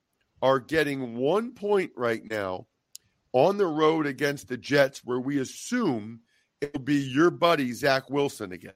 are 0.40 0.60
getting 0.60 1.16
one 1.16 1.52
point 1.52 1.90
right 1.96 2.22
now 2.30 2.66
on 3.32 3.58
the 3.58 3.66
road 3.66 4.06
against 4.06 4.48
the 4.48 4.56
Jets, 4.56 5.02
where 5.04 5.20
we 5.20 5.40
assume 5.40 6.20
it'll 6.60 6.80
be 6.80 6.96
your 6.96 7.30
buddy, 7.30 7.72
Zach 7.72 8.08
Wilson, 8.08 8.52
again. 8.52 8.72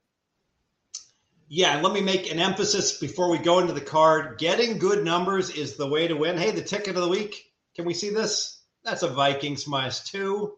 Yeah, 1.52 1.80
let 1.80 1.92
me 1.92 2.00
make 2.00 2.30
an 2.30 2.38
emphasis 2.38 2.98
before 2.98 3.28
we 3.28 3.36
go 3.36 3.58
into 3.58 3.72
the 3.72 3.80
card. 3.80 4.38
Getting 4.38 4.78
good 4.78 5.04
numbers 5.04 5.50
is 5.50 5.74
the 5.74 5.88
way 5.88 6.06
to 6.06 6.14
win. 6.14 6.38
Hey, 6.38 6.52
the 6.52 6.62
ticket 6.62 6.94
of 6.94 7.02
the 7.02 7.08
week. 7.08 7.44
Can 7.74 7.84
we 7.84 7.92
see 7.92 8.10
this? 8.10 8.62
That's 8.84 9.02
a 9.02 9.08
Vikings 9.08 9.66
minus 9.66 10.04
two 10.04 10.54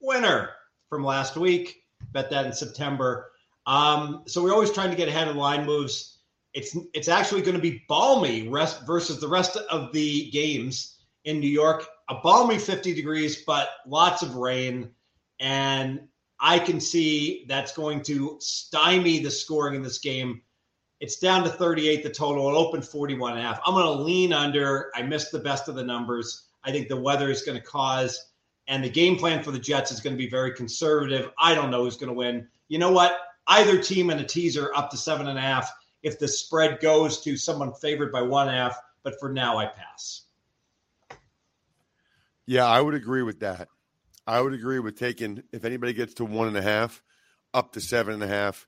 winner 0.00 0.50
from 0.88 1.02
last 1.02 1.36
week. 1.36 1.82
Bet 2.12 2.30
that 2.30 2.46
in 2.46 2.52
September. 2.52 3.32
Um, 3.66 4.22
so 4.28 4.40
we're 4.40 4.52
always 4.52 4.70
trying 4.70 4.90
to 4.90 4.96
get 4.96 5.08
ahead 5.08 5.26
of 5.26 5.34
line 5.34 5.66
moves. 5.66 6.20
It's 6.54 6.76
it's 6.94 7.08
actually 7.08 7.42
going 7.42 7.56
to 7.56 7.60
be 7.60 7.82
balmy 7.88 8.48
rest 8.48 8.86
versus 8.86 9.20
the 9.20 9.26
rest 9.26 9.56
of 9.56 9.92
the 9.92 10.30
games 10.30 10.98
in 11.24 11.40
New 11.40 11.50
York. 11.50 11.84
A 12.10 12.14
balmy 12.22 12.58
50 12.58 12.94
degrees, 12.94 13.42
but 13.42 13.70
lots 13.88 14.22
of 14.22 14.36
rain. 14.36 14.92
And 15.40 16.02
I 16.40 16.58
can 16.58 16.80
see 16.80 17.44
that's 17.48 17.72
going 17.72 18.02
to 18.04 18.36
stymie 18.40 19.20
the 19.20 19.30
scoring 19.30 19.74
in 19.74 19.82
this 19.82 19.98
game. 19.98 20.42
It's 21.00 21.18
down 21.18 21.44
to 21.44 21.50
38, 21.50 22.02
the 22.02 22.10
total. 22.10 22.48
It 22.48 22.54
opened 22.54 22.84
41 22.84 23.32
and 23.32 23.40
a 23.40 23.42
half. 23.42 23.60
I'm 23.64 23.74
going 23.74 23.86
to 23.86 24.02
lean 24.02 24.32
under. 24.32 24.90
I 24.94 25.02
missed 25.02 25.32
the 25.32 25.38
best 25.38 25.68
of 25.68 25.74
the 25.74 25.84
numbers. 25.84 26.46
I 26.64 26.72
think 26.72 26.88
the 26.88 27.00
weather 27.00 27.30
is 27.30 27.42
going 27.42 27.58
to 27.58 27.64
cause, 27.64 28.32
and 28.66 28.82
the 28.82 28.90
game 28.90 29.16
plan 29.16 29.42
for 29.42 29.52
the 29.52 29.58
Jets 29.58 29.92
is 29.92 30.00
going 30.00 30.14
to 30.14 30.18
be 30.18 30.28
very 30.28 30.52
conservative. 30.52 31.30
I 31.38 31.54
don't 31.54 31.70
know 31.70 31.84
who's 31.84 31.96
going 31.96 32.08
to 32.08 32.14
win. 32.14 32.48
You 32.68 32.78
know 32.78 32.90
what? 32.90 33.16
Either 33.46 33.80
team 33.80 34.10
in 34.10 34.18
a 34.18 34.24
teaser 34.24 34.70
up 34.74 34.90
to 34.90 34.96
seven 34.96 35.28
and 35.28 35.38
a 35.38 35.42
half 35.42 35.72
if 36.02 36.18
the 36.18 36.28
spread 36.28 36.80
goes 36.80 37.20
to 37.22 37.36
someone 37.36 37.72
favored 37.74 38.12
by 38.12 38.22
one 38.22 38.48
half. 38.48 38.76
But 39.02 39.18
for 39.18 39.32
now, 39.32 39.56
I 39.56 39.66
pass. 39.66 40.22
Yeah, 42.46 42.66
I 42.66 42.80
would 42.80 42.94
agree 42.94 43.22
with 43.22 43.40
that. 43.40 43.68
I 44.28 44.42
would 44.42 44.52
agree 44.52 44.78
with 44.78 44.98
taking 44.98 45.42
if 45.52 45.64
anybody 45.64 45.94
gets 45.94 46.12
to 46.14 46.24
one 46.26 46.48
and 46.48 46.56
a 46.58 46.62
half, 46.62 47.02
up 47.54 47.72
to 47.72 47.80
seven 47.80 48.12
and 48.12 48.22
a 48.22 48.28
half. 48.28 48.66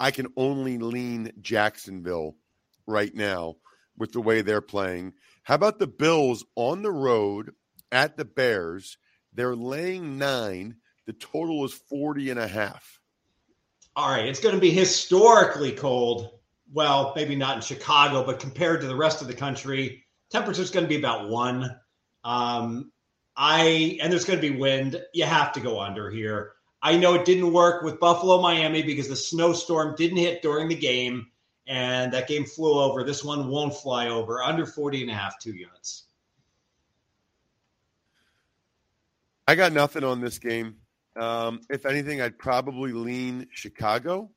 I 0.00 0.10
can 0.10 0.32
only 0.38 0.78
lean 0.78 1.32
Jacksonville 1.38 2.36
right 2.86 3.14
now 3.14 3.56
with 3.98 4.12
the 4.12 4.22
way 4.22 4.40
they're 4.40 4.62
playing. 4.62 5.12
How 5.42 5.56
about 5.56 5.78
the 5.78 5.86
Bills 5.86 6.46
on 6.56 6.80
the 6.80 6.90
road 6.90 7.52
at 7.92 8.16
the 8.16 8.24
Bears? 8.24 8.96
They're 9.34 9.54
laying 9.54 10.16
nine. 10.16 10.76
The 11.04 11.12
total 11.12 11.62
is 11.66 11.74
40 11.74 12.30
and 12.30 12.40
a 12.40 12.48
half. 12.48 12.98
All 13.94 14.10
right. 14.10 14.26
It's 14.26 14.40
going 14.40 14.54
to 14.54 14.60
be 14.62 14.70
historically 14.70 15.72
cold. 15.72 16.30
Well, 16.72 17.12
maybe 17.14 17.36
not 17.36 17.56
in 17.56 17.62
Chicago, 17.62 18.24
but 18.24 18.40
compared 18.40 18.80
to 18.80 18.86
the 18.86 18.96
rest 18.96 19.20
of 19.20 19.28
the 19.28 19.34
country, 19.34 20.04
temperature 20.30 20.62
is 20.62 20.70
going 20.70 20.86
to 20.86 20.88
be 20.88 20.96
about 20.96 21.28
one. 21.28 21.76
Um, 22.24 22.92
I 23.36 23.98
and 24.02 24.12
there's 24.12 24.24
going 24.24 24.40
to 24.40 24.50
be 24.50 24.56
wind. 24.56 25.02
You 25.14 25.24
have 25.24 25.52
to 25.52 25.60
go 25.60 25.80
under 25.80 26.10
here. 26.10 26.52
I 26.82 26.96
know 26.96 27.14
it 27.14 27.24
didn't 27.24 27.52
work 27.52 27.82
with 27.82 28.00
Buffalo 28.00 28.42
Miami 28.42 28.82
because 28.82 29.08
the 29.08 29.16
snowstorm 29.16 29.94
didn't 29.96 30.16
hit 30.16 30.42
during 30.42 30.68
the 30.68 30.74
game 30.74 31.28
and 31.66 32.12
that 32.12 32.28
game 32.28 32.44
flew 32.44 32.80
over. 32.80 33.04
This 33.04 33.22
one 33.22 33.48
won't 33.48 33.74
fly 33.74 34.08
over. 34.08 34.42
Under 34.42 34.66
40 34.66 35.02
and 35.02 35.10
a 35.10 35.14
half, 35.14 35.38
two 35.38 35.52
units. 35.52 36.04
I 39.46 39.54
got 39.54 39.72
nothing 39.72 40.04
on 40.04 40.20
this 40.20 40.38
game. 40.38 40.76
Um, 41.16 41.60
if 41.68 41.86
anything, 41.86 42.20
I'd 42.20 42.38
probably 42.38 42.92
lean 42.92 43.46
Chicago, 43.52 44.30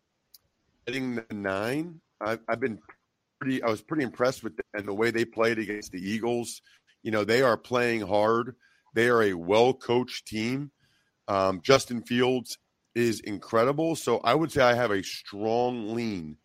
getting 0.85 1.15
the 1.15 1.25
nine. 1.31 2.01
I, 2.21 2.37
I've 2.47 2.59
been 2.59 2.79
pretty. 3.39 3.63
I 3.63 3.69
was 3.69 3.81
pretty 3.81 4.03
impressed 4.03 4.43
with 4.43 4.57
them 4.57 4.65
and 4.73 4.87
the 4.87 4.93
way 4.93 5.11
they 5.11 5.25
played 5.25 5.57
against 5.57 5.91
the 5.91 5.99
Eagles. 5.99 6.61
You 7.03 7.11
know, 7.11 7.23
they 7.23 7.41
are 7.41 7.55
playing 7.55 8.01
hard. 8.01 8.55
They 8.95 9.09
are 9.09 9.21
a 9.21 9.33
well 9.33 9.73
coached 9.73 10.25
team. 10.25 10.71
Um, 11.27 11.61
Justin 11.61 12.01
Fields 12.01 12.57
is 12.95 13.19
incredible. 13.19 13.95
So 13.95 14.19
I 14.19 14.33
would 14.33 14.51
say 14.51 14.63
I 14.63 14.73
have 14.73 14.91
a 14.91 15.03
strong 15.03 15.93
lean 15.93 16.37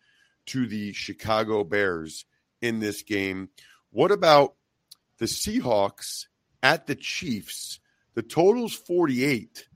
to 0.47 0.67
the 0.67 0.93
Chicago 0.93 1.63
Bears 1.63 2.25
in 2.61 2.81
this 2.81 3.03
game. 3.03 3.51
What 3.91 4.11
about 4.11 4.55
the 5.19 5.27
Seahawks 5.27 6.27
at 6.63 6.89
the 6.89 6.97
Chiefs? 6.97 7.79
The 8.15 8.23
total's 8.23 8.75
48. 8.75 9.69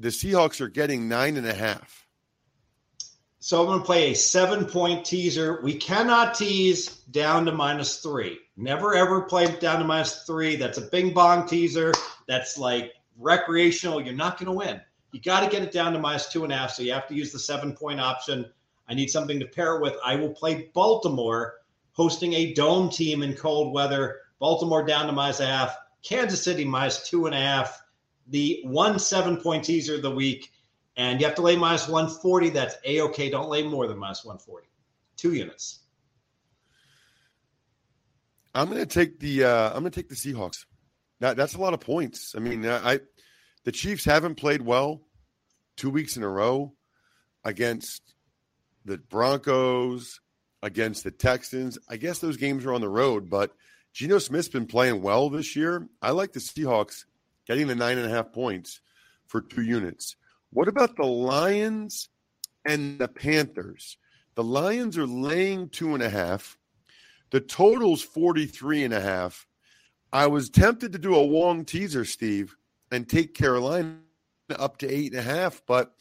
The 0.00 0.08
Seahawks 0.08 0.60
are 0.60 0.68
getting 0.68 1.08
nine 1.08 1.36
and 1.36 1.46
a 1.46 1.54
half. 1.54 2.01
So 3.44 3.60
I'm 3.60 3.66
going 3.66 3.80
to 3.80 3.84
play 3.84 4.12
a 4.12 4.14
seven 4.14 4.66
point 4.66 5.04
teaser. 5.04 5.60
We 5.64 5.74
cannot 5.74 6.36
tease 6.36 6.98
down 7.10 7.44
to 7.46 7.52
minus 7.52 7.96
three. 7.96 8.38
Never 8.56 8.94
ever 8.94 9.22
play 9.22 9.46
down 9.56 9.80
to 9.80 9.84
minus 9.84 10.22
three. 10.22 10.54
That's 10.54 10.78
a 10.78 10.82
bing 10.82 11.12
bong 11.12 11.48
teaser. 11.48 11.92
That's 12.28 12.56
like 12.56 12.92
recreational. 13.18 14.00
You're 14.00 14.14
not 14.14 14.38
going 14.38 14.46
to 14.46 14.52
win. 14.52 14.80
You 15.10 15.20
got 15.20 15.40
to 15.40 15.50
get 15.50 15.64
it 15.64 15.72
down 15.72 15.92
to 15.92 15.98
minus 15.98 16.28
two 16.28 16.44
and 16.44 16.52
a 16.52 16.56
half. 16.56 16.70
So 16.70 16.84
you 16.84 16.92
have 16.92 17.08
to 17.08 17.16
use 17.16 17.32
the 17.32 17.38
seven 17.40 17.72
point 17.74 17.98
option. 17.98 18.46
I 18.88 18.94
need 18.94 19.08
something 19.08 19.40
to 19.40 19.46
pair 19.46 19.80
with. 19.80 19.96
I 20.04 20.14
will 20.14 20.30
play 20.30 20.70
Baltimore 20.72 21.54
hosting 21.94 22.34
a 22.34 22.54
dome 22.54 22.90
team 22.90 23.24
in 23.24 23.34
cold 23.34 23.74
weather. 23.74 24.20
Baltimore 24.38 24.84
down 24.84 25.06
to 25.08 25.12
minus 25.12 25.40
a 25.40 25.46
half. 25.46 25.76
Kansas 26.04 26.44
City 26.44 26.64
minus 26.64 27.08
two 27.08 27.26
and 27.26 27.34
a 27.34 27.40
half. 27.40 27.82
The 28.28 28.60
one 28.66 29.00
seven 29.00 29.36
point 29.36 29.64
teaser 29.64 29.96
of 29.96 30.02
the 30.02 30.12
week. 30.12 30.52
And 30.96 31.20
you 31.20 31.26
have 31.26 31.36
to 31.36 31.42
lay 31.42 31.56
minus 31.56 31.88
140. 31.88 32.50
That's 32.50 32.76
a 32.84 33.00
okay. 33.02 33.30
Don't 33.30 33.48
lay 33.48 33.62
more 33.62 33.86
than 33.86 33.98
minus 33.98 34.24
140. 34.24 34.66
Two 35.16 35.32
units. 35.32 35.80
I'm 38.54 38.68
going 38.68 38.80
to 38.80 38.86
take 38.86 39.18
the 39.18 39.44
uh, 39.44 39.68
I'm 39.68 39.80
going 39.80 39.92
to 39.92 40.02
take 40.02 40.08
the 40.08 40.14
Seahawks. 40.14 40.66
That, 41.20 41.36
that's 41.36 41.54
a 41.54 41.60
lot 41.60 41.72
of 41.72 41.80
points. 41.80 42.34
I 42.36 42.40
mean, 42.40 42.66
I 42.66 43.00
the 43.64 43.72
Chiefs 43.72 44.04
haven't 44.04 44.34
played 44.34 44.62
well 44.62 45.02
two 45.76 45.90
weeks 45.90 46.16
in 46.16 46.22
a 46.22 46.28
row 46.28 46.74
against 47.44 48.14
the 48.84 48.98
Broncos, 48.98 50.20
against 50.62 51.04
the 51.04 51.10
Texans. 51.10 51.78
I 51.88 51.96
guess 51.96 52.18
those 52.18 52.36
games 52.36 52.64
are 52.66 52.74
on 52.74 52.80
the 52.80 52.88
road, 52.88 53.30
but 53.30 53.52
Geno 53.92 54.18
Smith's 54.18 54.48
been 54.48 54.66
playing 54.66 55.02
well 55.02 55.30
this 55.30 55.56
year. 55.56 55.88
I 56.00 56.10
like 56.10 56.32
the 56.32 56.40
Seahawks 56.40 57.04
getting 57.46 57.66
the 57.66 57.74
nine 57.74 57.98
and 57.98 58.06
a 58.06 58.14
half 58.14 58.32
points 58.32 58.80
for 59.26 59.40
two 59.40 59.62
units. 59.62 60.16
What 60.52 60.68
about 60.68 60.96
the 60.96 61.06
Lions 61.06 62.10
and 62.66 62.98
the 62.98 63.08
Panthers? 63.08 63.96
The 64.34 64.44
Lions 64.44 64.98
are 64.98 65.06
laying 65.06 65.70
two 65.70 65.94
and 65.94 66.02
a 66.02 66.10
half. 66.10 66.58
The 67.30 67.40
total's 67.40 68.02
43 68.02 68.84
and 68.84 68.92
a 68.92 69.00
half. 69.00 69.46
I 70.12 70.26
was 70.26 70.50
tempted 70.50 70.92
to 70.92 70.98
do 70.98 71.16
a 71.16 71.20
long 71.20 71.64
teaser, 71.64 72.04
Steve, 72.04 72.54
and 72.90 73.08
take 73.08 73.32
Carolina 73.32 73.96
up 74.50 74.76
to 74.78 74.94
eight 74.94 75.12
and 75.12 75.20
a 75.20 75.22
half, 75.22 75.62
but 75.66 75.94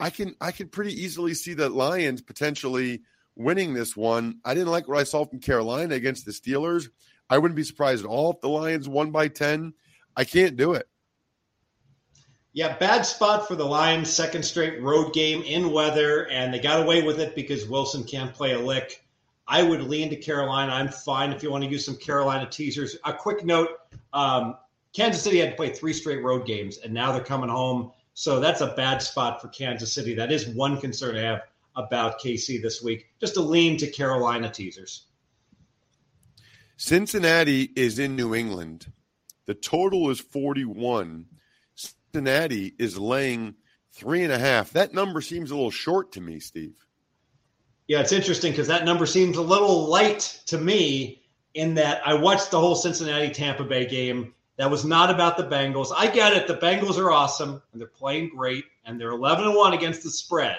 I 0.00 0.10
can 0.10 0.34
I 0.40 0.50
can 0.50 0.68
pretty 0.68 0.92
easily 0.92 1.32
see 1.32 1.54
the 1.54 1.68
Lions 1.68 2.20
potentially 2.20 3.02
winning 3.36 3.74
this 3.74 3.96
one. 3.96 4.40
I 4.44 4.54
didn't 4.54 4.72
like 4.72 4.88
what 4.88 4.98
I 4.98 5.04
saw 5.04 5.24
from 5.24 5.38
Carolina 5.38 5.94
against 5.94 6.26
the 6.26 6.32
Steelers. 6.32 6.88
I 7.30 7.38
wouldn't 7.38 7.56
be 7.56 7.62
surprised 7.62 8.04
at 8.04 8.10
all 8.10 8.32
if 8.32 8.40
the 8.40 8.48
Lions 8.48 8.88
won 8.88 9.12
by 9.12 9.28
10. 9.28 9.72
I 10.16 10.24
can't 10.24 10.56
do 10.56 10.72
it. 10.72 10.88
Yeah, 12.54 12.76
bad 12.76 13.04
spot 13.04 13.48
for 13.48 13.56
the 13.56 13.64
Lions. 13.64 14.08
Second 14.08 14.44
straight 14.44 14.80
road 14.80 15.12
game 15.12 15.42
in 15.42 15.72
weather, 15.72 16.28
and 16.28 16.54
they 16.54 16.60
got 16.60 16.80
away 16.80 17.02
with 17.02 17.18
it 17.18 17.34
because 17.34 17.66
Wilson 17.66 18.04
can't 18.04 18.32
play 18.32 18.52
a 18.52 18.58
lick. 18.60 19.04
I 19.46 19.64
would 19.64 19.82
lean 19.82 20.08
to 20.10 20.16
Carolina. 20.16 20.72
I'm 20.72 20.88
fine 20.88 21.32
if 21.32 21.42
you 21.42 21.50
want 21.50 21.64
to 21.64 21.70
use 21.70 21.84
some 21.84 21.96
Carolina 21.96 22.48
teasers. 22.48 22.96
A 23.04 23.12
quick 23.12 23.44
note 23.44 23.70
um, 24.12 24.56
Kansas 24.94 25.20
City 25.20 25.40
had 25.40 25.50
to 25.50 25.56
play 25.56 25.70
three 25.70 25.92
straight 25.92 26.22
road 26.22 26.46
games, 26.46 26.78
and 26.78 26.94
now 26.94 27.10
they're 27.10 27.24
coming 27.24 27.50
home. 27.50 27.90
So 28.14 28.38
that's 28.38 28.60
a 28.60 28.68
bad 28.68 29.02
spot 29.02 29.42
for 29.42 29.48
Kansas 29.48 29.92
City. 29.92 30.14
That 30.14 30.30
is 30.30 30.46
one 30.46 30.80
concern 30.80 31.16
I 31.16 31.22
have 31.22 31.42
about 31.74 32.20
KC 32.20 32.62
this 32.62 32.80
week. 32.80 33.06
Just 33.20 33.36
a 33.36 33.42
lean 33.42 33.76
to 33.78 33.88
Carolina 33.88 34.48
teasers. 34.48 35.06
Cincinnati 36.76 37.72
is 37.74 37.98
in 37.98 38.14
New 38.14 38.32
England. 38.32 38.92
The 39.46 39.54
total 39.54 40.08
is 40.10 40.20
41. 40.20 41.26
Cincinnati 42.14 42.72
is 42.78 42.96
laying 42.96 43.56
three 43.90 44.22
and 44.22 44.32
a 44.32 44.38
half. 44.38 44.70
That 44.70 44.94
number 44.94 45.20
seems 45.20 45.50
a 45.50 45.56
little 45.56 45.72
short 45.72 46.12
to 46.12 46.20
me, 46.20 46.38
Steve. 46.38 46.76
Yeah, 47.88 48.02
it's 48.02 48.12
interesting 48.12 48.52
because 48.52 48.68
that 48.68 48.84
number 48.84 49.04
seems 49.04 49.36
a 49.36 49.42
little 49.42 49.86
light 49.86 50.40
to 50.46 50.56
me 50.56 51.24
in 51.54 51.74
that 51.74 52.06
I 52.06 52.14
watched 52.14 52.52
the 52.52 52.60
whole 52.60 52.76
Cincinnati 52.76 53.30
Tampa 53.30 53.64
Bay 53.64 53.84
game. 53.84 54.32
That 54.58 54.70
was 54.70 54.84
not 54.84 55.10
about 55.10 55.36
the 55.36 55.42
Bengals. 55.42 55.92
I 55.92 56.06
get 56.06 56.34
it. 56.34 56.46
The 56.46 56.54
Bengals 56.54 56.98
are 56.98 57.10
awesome 57.10 57.60
and 57.72 57.80
they're 57.80 57.88
playing 57.88 58.28
great 58.28 58.64
and 58.84 59.00
they're 59.00 59.10
11 59.10 59.46
and 59.46 59.56
1 59.56 59.72
against 59.72 60.04
the 60.04 60.10
spread. 60.10 60.58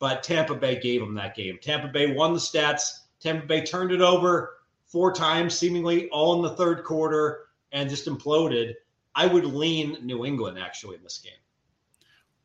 But 0.00 0.24
Tampa 0.24 0.56
Bay 0.56 0.80
gave 0.80 0.98
them 0.98 1.14
that 1.14 1.36
game. 1.36 1.60
Tampa 1.62 1.86
Bay 1.86 2.12
won 2.12 2.32
the 2.32 2.40
stats. 2.40 3.02
Tampa 3.20 3.46
Bay 3.46 3.62
turned 3.62 3.92
it 3.92 4.00
over 4.00 4.56
four 4.88 5.12
times, 5.12 5.54
seemingly 5.56 6.08
all 6.08 6.34
in 6.34 6.42
the 6.42 6.56
third 6.56 6.82
quarter, 6.82 7.44
and 7.70 7.88
just 7.88 8.08
imploded. 8.08 8.74
I 9.14 9.26
would 9.26 9.44
lean 9.44 9.98
New 10.02 10.24
England 10.24 10.58
actually 10.58 10.96
in 10.96 11.02
this 11.02 11.18
game. 11.18 11.32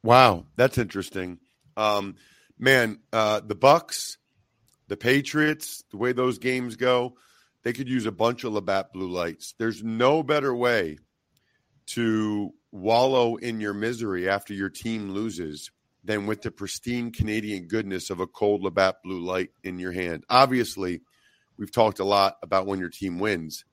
Wow, 0.03 0.45
that's 0.55 0.77
interesting. 0.77 1.39
Um, 1.75 2.15
man, 2.57 2.99
uh, 3.11 3.41
the 3.45 3.55
Bucks, 3.55 4.17
the 4.87 4.97
Patriots, 4.97 5.83
the 5.91 5.97
way 5.97 6.11
those 6.11 6.37
games 6.39 6.75
go, 6.75 7.17
they 7.63 7.73
could 7.73 7.89
use 7.89 8.05
a 8.05 8.11
bunch 8.11 8.43
of 8.43 8.53
Labatt 8.53 8.93
blue 8.93 9.09
lights. 9.09 9.53
There's 9.57 9.83
no 9.83 10.23
better 10.23 10.55
way 10.55 10.99
to 11.87 12.53
wallow 12.71 13.35
in 13.37 13.59
your 13.59 13.73
misery 13.73 14.29
after 14.29 14.53
your 14.53 14.69
team 14.69 15.11
loses 15.11 15.71
than 16.03 16.25
with 16.25 16.41
the 16.41 16.51
pristine 16.51 17.11
Canadian 17.11 17.67
goodness 17.67 18.09
of 18.09 18.19
a 18.19 18.27
cold 18.27 18.61
Labatt 18.61 19.03
blue 19.03 19.19
light 19.19 19.49
in 19.63 19.79
your 19.79 19.91
hand. 19.91 20.23
Obviously, 20.29 21.01
we've 21.57 21.71
talked 21.71 21.99
a 21.99 22.05
lot 22.05 22.37
about 22.41 22.65
when 22.65 22.79
your 22.79 22.89
team 22.89 23.19
wins. 23.19 23.65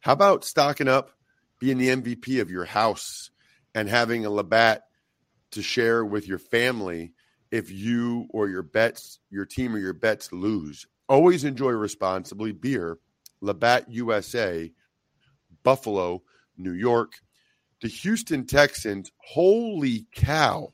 How 0.00 0.12
about 0.12 0.44
stocking 0.44 0.88
up 0.88 1.12
being 1.60 1.78
the 1.78 1.88
MVP 1.88 2.40
of 2.40 2.50
your 2.50 2.64
house 2.64 3.30
and 3.74 3.88
having 3.88 4.26
a 4.26 4.30
Labatt 4.30 4.82
to 5.52 5.62
share 5.62 6.04
with 6.04 6.26
your 6.26 6.38
family 6.38 7.12
if 7.50 7.70
you 7.70 8.26
or 8.30 8.48
your 8.48 8.62
bets, 8.62 9.18
your 9.30 9.44
team 9.44 9.74
or 9.74 9.78
your 9.78 9.92
bets 9.92 10.32
lose. 10.32 10.86
Always 11.08 11.44
enjoy 11.44 11.70
responsibly. 11.72 12.52
Beer, 12.52 12.98
Labatt 13.40 13.90
USA, 13.90 14.72
Buffalo, 15.62 16.22
New 16.56 16.72
York. 16.72 17.12
The 17.82 17.88
Houston 17.88 18.46
Texans, 18.46 19.10
holy 19.16 20.06
cow. 20.14 20.72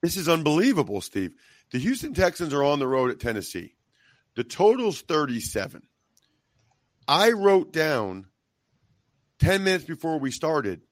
This 0.00 0.16
is 0.16 0.28
unbelievable, 0.28 1.00
Steve. 1.00 1.32
The 1.70 1.78
Houston 1.78 2.14
Texans 2.14 2.52
are 2.52 2.64
on 2.64 2.78
the 2.78 2.86
road 2.86 3.10
at 3.10 3.20
Tennessee. 3.20 3.74
The 4.36 4.44
total's 4.44 5.02
37. 5.02 5.82
I 7.08 7.32
wrote 7.32 7.72
down 7.72 8.26
10 9.42 9.64
minutes 9.64 9.84
before 9.84 10.20
we 10.20 10.30
started, 10.30 10.82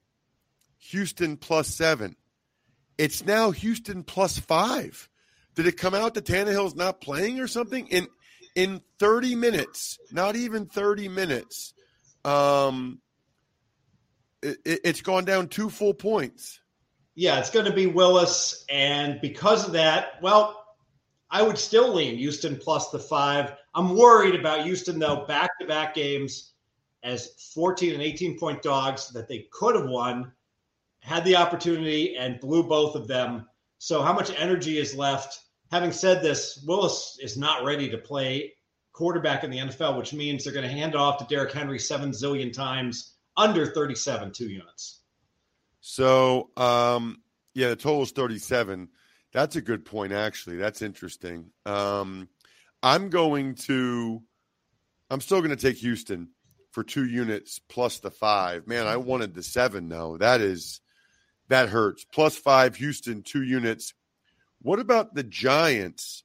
Houston 0.88 1.36
plus 1.36 1.68
seven. 1.68 2.16
It's 2.98 3.24
now 3.24 3.52
Houston 3.52 4.02
plus 4.02 4.40
five. 4.40 5.08
Did 5.54 5.68
it 5.68 5.76
come 5.76 5.94
out 5.94 6.14
that 6.14 6.24
Tannehill's 6.24 6.74
not 6.74 7.00
playing 7.00 7.38
or 7.38 7.46
something? 7.46 7.86
In 7.86 8.08
in 8.56 8.80
30 8.98 9.36
minutes, 9.36 10.00
not 10.10 10.34
even 10.34 10.66
30 10.66 11.08
minutes, 11.08 11.74
um, 12.24 13.00
it, 14.42 14.58
it's 14.64 15.00
gone 15.00 15.24
down 15.24 15.46
two 15.46 15.70
full 15.70 15.94
points. 15.94 16.60
Yeah, 17.14 17.38
it's 17.38 17.50
going 17.50 17.66
to 17.66 17.72
be 17.72 17.86
Willis. 17.86 18.64
And 18.68 19.20
because 19.20 19.64
of 19.64 19.74
that, 19.74 20.20
well, 20.20 20.64
I 21.30 21.42
would 21.42 21.58
still 21.58 21.94
lean 21.94 22.18
Houston 22.18 22.56
plus 22.56 22.90
the 22.90 22.98
five. 22.98 23.52
I'm 23.76 23.96
worried 23.96 24.34
about 24.34 24.64
Houston, 24.64 24.98
though, 24.98 25.24
back 25.26 25.50
to 25.60 25.68
back 25.68 25.94
games 25.94 26.50
as 27.02 27.50
14 27.54 27.94
and 27.94 28.02
18 28.02 28.38
point 28.38 28.62
dogs 28.62 29.08
that 29.10 29.28
they 29.28 29.46
could 29.50 29.74
have 29.74 29.88
won, 29.88 30.32
had 31.00 31.24
the 31.24 31.36
opportunity 31.36 32.16
and 32.16 32.40
blew 32.40 32.62
both 32.62 32.94
of 32.94 33.08
them. 33.08 33.46
So, 33.78 34.02
how 34.02 34.12
much 34.12 34.30
energy 34.38 34.78
is 34.78 34.94
left? 34.94 35.40
Having 35.70 35.92
said 35.92 36.22
this, 36.22 36.62
Willis 36.66 37.18
is 37.22 37.36
not 37.36 37.64
ready 37.64 37.88
to 37.90 37.98
play 37.98 38.52
quarterback 38.92 39.44
in 39.44 39.50
the 39.50 39.58
NFL, 39.58 39.96
which 39.96 40.12
means 40.12 40.44
they're 40.44 40.52
going 40.52 40.68
to 40.68 40.74
hand 40.74 40.94
off 40.94 41.18
to 41.18 41.34
Derrick 41.34 41.52
Henry 41.52 41.78
seven 41.78 42.10
zillion 42.10 42.52
times 42.52 43.14
under 43.36 43.66
37 43.66 44.32
two 44.32 44.48
units. 44.48 45.00
So, 45.80 46.50
um, 46.56 47.22
yeah, 47.54 47.68
the 47.68 47.76
total 47.76 48.02
is 48.02 48.10
37. 48.10 48.88
That's 49.32 49.56
a 49.56 49.60
good 49.60 49.84
point, 49.84 50.12
actually. 50.12 50.56
That's 50.56 50.82
interesting. 50.82 51.50
Um, 51.64 52.28
I'm 52.82 53.08
going 53.08 53.54
to, 53.54 54.22
I'm 55.08 55.20
still 55.20 55.38
going 55.38 55.50
to 55.50 55.56
take 55.56 55.76
Houston 55.78 56.28
for 56.70 56.84
two 56.84 57.06
units 57.06 57.60
plus 57.68 57.98
the 57.98 58.10
five. 58.10 58.66
Man, 58.66 58.86
I 58.86 58.96
wanted 58.96 59.34
the 59.34 59.42
seven 59.42 59.88
though. 59.88 60.16
That 60.16 60.40
is 60.40 60.80
that 61.48 61.68
hurts. 61.68 62.04
Plus 62.04 62.36
five, 62.36 62.76
Houston, 62.76 63.22
two 63.22 63.42
units. 63.42 63.94
What 64.62 64.78
about 64.78 65.14
the 65.14 65.22
Giants 65.22 66.22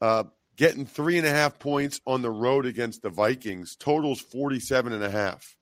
uh, 0.00 0.24
getting 0.56 0.86
three 0.86 1.18
and 1.18 1.26
a 1.26 1.30
half 1.30 1.58
points 1.58 2.00
on 2.06 2.22
the 2.22 2.30
road 2.30 2.66
against 2.66 3.02
the 3.02 3.10
Vikings? 3.10 3.76
Totals 3.76 4.20
47 4.20 4.92
and 4.92 5.04
a 5.04 5.10
half. 5.10 5.56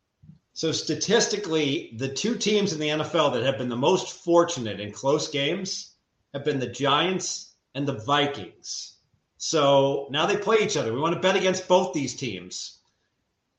So 0.55 0.73
statistically, 0.73 1.95
the 1.99 2.09
two 2.09 2.37
teams 2.37 2.73
in 2.73 2.79
the 2.79 2.89
NFL 2.89 3.35
that 3.35 3.43
have 3.43 3.59
been 3.59 3.69
the 3.69 3.77
most 3.77 4.25
fortunate 4.25 4.81
in 4.81 4.91
close 4.91 5.29
games 5.29 5.97
have 6.33 6.45
been 6.45 6.59
the 6.59 6.67
Giants 6.67 7.57
and 7.75 7.87
the 7.87 7.99
Vikings. 7.99 8.95
So 9.37 10.09
now 10.11 10.25
they 10.25 10.39
play 10.39 10.59
each 10.63 10.79
other. 10.79 10.95
We 10.95 11.01
want 11.01 11.15
to 11.15 11.21
bet 11.21 11.37
against 11.37 11.69
both 11.69 11.93
these 11.93 12.15
teams. 12.15 12.79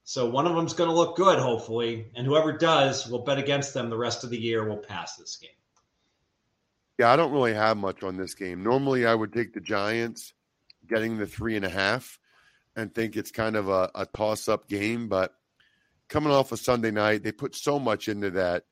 So 0.08 0.26
one 0.30 0.48
of 0.48 0.56
them's 0.56 0.74
going 0.74 0.90
to 0.90 0.96
look 0.96 1.18
good, 1.18 1.38
hopefully, 1.38 2.14
and 2.16 2.26
whoever 2.26 2.54
does, 2.54 3.06
we'll 3.10 3.26
bet 3.26 3.40
against 3.40 3.74
them 3.74 3.90
the 3.90 3.98
rest 3.98 4.24
of 4.24 4.30
the 4.30 4.40
year. 4.40 4.66
We'll 4.66 4.78
pass 4.78 5.18
this 5.18 5.36
game. 5.36 5.50
Yeah, 6.98 7.12
I 7.12 7.18
don't 7.18 7.34
really 7.34 7.54
have 7.54 7.76
much 7.76 8.04
on 8.04 8.16
this 8.16 8.34
game. 8.34 8.64
Normally, 8.64 9.06
I 9.06 9.14
would 9.14 9.34
take 9.34 9.54
the 9.54 9.60
Giants 9.60 10.34
getting 10.88 11.18
the 11.18 11.28
three 11.28 11.58
and 11.58 11.66
a 11.66 11.70
half 11.70 12.20
and 12.74 12.96
think 12.96 13.18
it's 13.18 13.32
kind 13.32 13.58
of 13.58 13.68
a, 13.68 13.92
a 13.96 14.06
toss 14.06 14.48
up 14.48 14.70
game. 14.70 15.10
But 15.10 15.34
coming 16.08 16.32
off 16.32 16.54
a 16.54 16.58
Sunday 16.58 16.92
night, 16.92 17.24
they 17.24 17.34
put 17.34 17.54
so 17.54 17.78
much 17.78 18.08
into 18.08 18.32
that. 18.32 18.64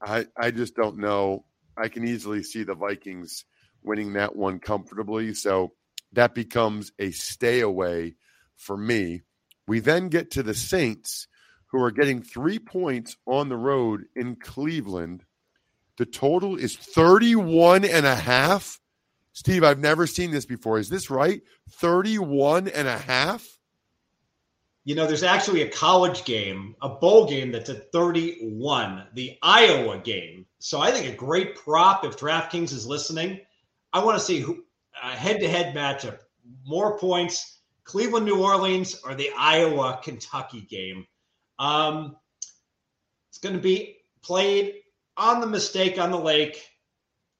I, 0.00 0.24
I 0.38 0.52
just 0.52 0.74
don't 0.74 0.96
know. 0.96 1.44
I 1.76 1.88
can 1.88 2.08
easily 2.08 2.42
see 2.42 2.62
the 2.62 2.74
Vikings 2.74 3.44
winning 3.82 4.14
that 4.14 4.34
one 4.34 4.58
comfortably. 4.58 5.34
So 5.34 5.74
that 6.14 6.34
becomes 6.34 6.92
a 6.98 7.10
stay 7.10 7.60
away 7.60 8.14
for 8.56 8.78
me. 8.78 9.24
We 9.66 9.80
then 9.80 10.08
get 10.08 10.32
to 10.32 10.42
the 10.42 10.54
Saints, 10.54 11.28
who 11.66 11.82
are 11.82 11.90
getting 11.90 12.22
three 12.22 12.58
points 12.58 13.16
on 13.26 13.48
the 13.48 13.56
road 13.56 14.04
in 14.14 14.36
Cleveland. 14.36 15.24
The 15.96 16.06
total 16.06 16.56
is 16.56 16.76
31 16.76 17.84
and 17.84 18.06
a 18.06 18.16
half. 18.16 18.80
Steve, 19.32 19.64
I've 19.64 19.78
never 19.78 20.06
seen 20.06 20.30
this 20.30 20.44
before. 20.44 20.78
Is 20.78 20.88
this 20.88 21.10
right? 21.10 21.42
31 21.70 22.68
and 22.68 22.88
a 22.88 22.98
half? 22.98 23.46
You 24.84 24.96
know, 24.96 25.06
there's 25.06 25.22
actually 25.22 25.62
a 25.62 25.70
college 25.70 26.24
game, 26.24 26.74
a 26.82 26.88
bowl 26.88 27.28
game 27.28 27.52
that's 27.52 27.70
at 27.70 27.92
31, 27.92 29.04
the 29.14 29.38
Iowa 29.40 29.98
game. 29.98 30.46
So 30.58 30.80
I 30.80 30.90
think 30.90 31.06
a 31.06 31.16
great 31.16 31.54
prop 31.54 32.04
if 32.04 32.18
DraftKings 32.18 32.72
is 32.72 32.84
listening. 32.84 33.40
I 33.92 34.04
want 34.04 34.18
to 34.18 34.24
see 34.24 34.40
who 34.40 34.64
a 35.02 35.10
head-to-head 35.10 35.74
matchup, 35.74 36.18
more 36.66 36.98
points, 36.98 37.60
Cleveland, 37.84 38.26
New 38.26 38.42
Orleans, 38.42 39.00
or 39.04 39.14
the 39.14 39.30
Iowa, 39.36 40.00
Kentucky 40.02 40.60
game. 40.62 41.06
Um, 41.58 42.16
it's 43.30 43.38
going 43.38 43.54
to 43.54 43.60
be 43.60 43.96
played 44.22 44.74
on 45.16 45.40
the 45.40 45.46
mistake 45.46 45.98
on 45.98 46.10
the 46.10 46.18
lake. 46.18 46.62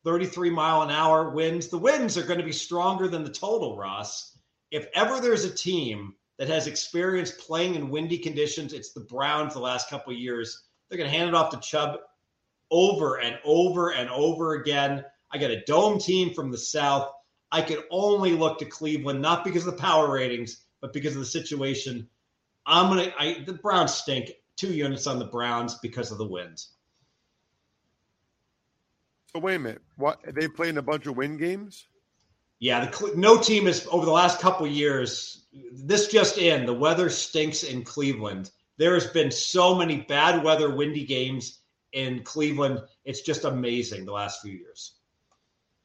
33 0.04 0.50
mile 0.50 0.82
an 0.82 0.90
hour 0.90 1.30
winds. 1.30 1.68
The 1.68 1.78
winds 1.78 2.18
are 2.18 2.24
going 2.24 2.40
to 2.40 2.44
be 2.44 2.52
stronger 2.52 3.08
than 3.08 3.22
the 3.24 3.30
total, 3.30 3.76
Ross. 3.76 4.36
If 4.70 4.88
ever 4.94 5.20
there's 5.20 5.44
a 5.44 5.54
team 5.54 6.14
that 6.38 6.48
has 6.48 6.66
experience 6.66 7.30
playing 7.30 7.76
in 7.76 7.90
windy 7.90 8.18
conditions, 8.18 8.72
it's 8.72 8.92
the 8.92 9.00
Browns 9.00 9.54
the 9.54 9.60
last 9.60 9.88
couple 9.88 10.12
years. 10.12 10.64
They're 10.88 10.98
going 10.98 11.10
to 11.10 11.16
hand 11.16 11.28
it 11.28 11.34
off 11.34 11.50
to 11.50 11.60
Chubb 11.60 11.98
over 12.70 13.20
and 13.20 13.38
over 13.44 13.92
and 13.92 14.08
over 14.10 14.54
again. 14.54 15.04
I 15.30 15.38
got 15.38 15.50
a 15.50 15.64
dome 15.64 15.98
team 15.98 16.34
from 16.34 16.50
the 16.50 16.58
South. 16.58 17.10
I 17.52 17.60
could 17.60 17.84
only 17.90 18.32
look 18.32 18.58
to 18.58 18.64
Cleveland, 18.64 19.20
not 19.20 19.44
because 19.44 19.66
of 19.66 19.76
the 19.76 19.82
power 19.82 20.10
ratings, 20.10 20.64
but 20.80 20.94
because 20.94 21.14
of 21.14 21.20
the 21.20 21.26
situation. 21.26 22.08
I'm 22.66 22.88
gonna. 22.88 23.12
I 23.18 23.44
the 23.46 23.52
Browns 23.54 23.94
stink. 23.94 24.32
Two 24.56 24.72
units 24.72 25.06
on 25.06 25.18
the 25.18 25.26
Browns 25.26 25.76
because 25.76 26.10
of 26.12 26.18
the 26.18 26.26
wins. 26.26 26.72
So 29.32 29.40
wait 29.40 29.56
a 29.56 29.58
minute. 29.58 29.82
What 29.96 30.20
they 30.34 30.48
playing 30.48 30.78
a 30.78 30.82
bunch 30.82 31.06
of 31.06 31.16
win 31.16 31.36
games? 31.36 31.86
Yeah, 32.58 32.84
the, 32.84 33.12
no 33.16 33.38
team 33.38 33.66
is 33.66 33.88
over 33.90 34.04
the 34.04 34.12
last 34.12 34.40
couple 34.40 34.66
years. 34.66 35.46
This 35.72 36.08
just 36.08 36.38
in: 36.38 36.64
the 36.64 36.74
weather 36.74 37.10
stinks 37.10 37.64
in 37.64 37.82
Cleveland. 37.82 38.50
There 38.78 38.94
has 38.94 39.06
been 39.06 39.30
so 39.30 39.74
many 39.74 40.02
bad 40.02 40.42
weather, 40.42 40.74
windy 40.74 41.04
games 41.04 41.60
in 41.92 42.22
Cleveland. 42.22 42.80
It's 43.04 43.22
just 43.22 43.44
amazing 43.44 44.04
the 44.04 44.12
last 44.12 44.40
few 44.40 44.52
years. 44.52 44.94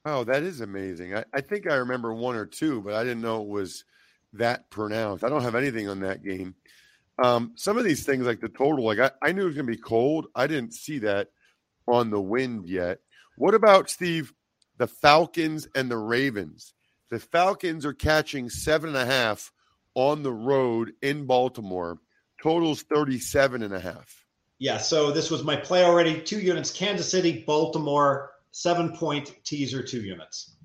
Oh, 0.06 0.24
that 0.24 0.44
is 0.44 0.62
amazing. 0.62 1.16
I, 1.16 1.26
I 1.34 1.42
think 1.42 1.70
I 1.70 1.76
remember 1.76 2.14
one 2.14 2.36
or 2.36 2.46
two, 2.46 2.82
but 2.82 2.94
I 2.94 3.04
didn't 3.04 3.22
know 3.22 3.42
it 3.42 3.48
was 3.48 3.84
that 4.34 4.70
pronounced. 4.70 5.24
I 5.24 5.30
don't 5.30 5.44
have 5.44 5.56
anything 5.56 5.90
on 5.90 6.02
that 6.02 6.24
game. 6.24 6.56
Um, 7.22 7.54
some 7.56 7.78
of 7.78 7.84
these 7.84 8.06
things, 8.06 8.26
like 8.26 8.40
the 8.40 8.50
total, 8.50 8.86
like 8.86 9.00
I, 9.00 9.12
I 9.22 9.32
knew 9.32 9.44
it 9.44 9.48
was 9.48 9.56
going 9.56 9.68
to 9.68 9.74
be 9.74 9.82
cold. 9.82 10.28
I 10.36 10.48
didn't 10.48 10.74
see 10.74 11.00
that 11.00 11.30
on 11.88 12.10
the 12.10 12.22
wind 12.22 12.68
yet. 12.68 13.00
What 13.38 13.54
about 13.54 13.90
Steve? 13.90 14.34
The 14.78 14.88
Falcons 14.88 15.68
and 15.76 15.90
the 15.90 15.98
Ravens. 15.98 16.74
The 17.10 17.20
Falcons 17.20 17.86
are 17.86 17.94
catching 17.94 18.50
seven 18.50 18.90
and 18.90 18.98
a 18.98 19.06
half 19.06 19.52
on 19.96 20.22
the 20.22 20.34
road 20.34 20.92
in 21.02 21.26
Baltimore. 21.26 21.98
Totals 22.42 22.84
37 22.84 23.64
and 23.64 23.74
a 23.74 23.80
half. 23.80 24.26
Yeah, 24.60 24.78
so 24.78 25.12
this 25.12 25.32
was 25.32 25.44
my 25.44 25.56
play 25.56 25.84
already. 25.84 26.22
Two 26.22 26.40
units, 26.40 26.72
Kansas 26.72 27.10
City, 27.10 27.44
Baltimore, 27.46 28.32
seven 28.58 28.98
point 28.98 29.32
teaser, 29.44 29.84
two 29.84 30.02
units. 30.02 30.56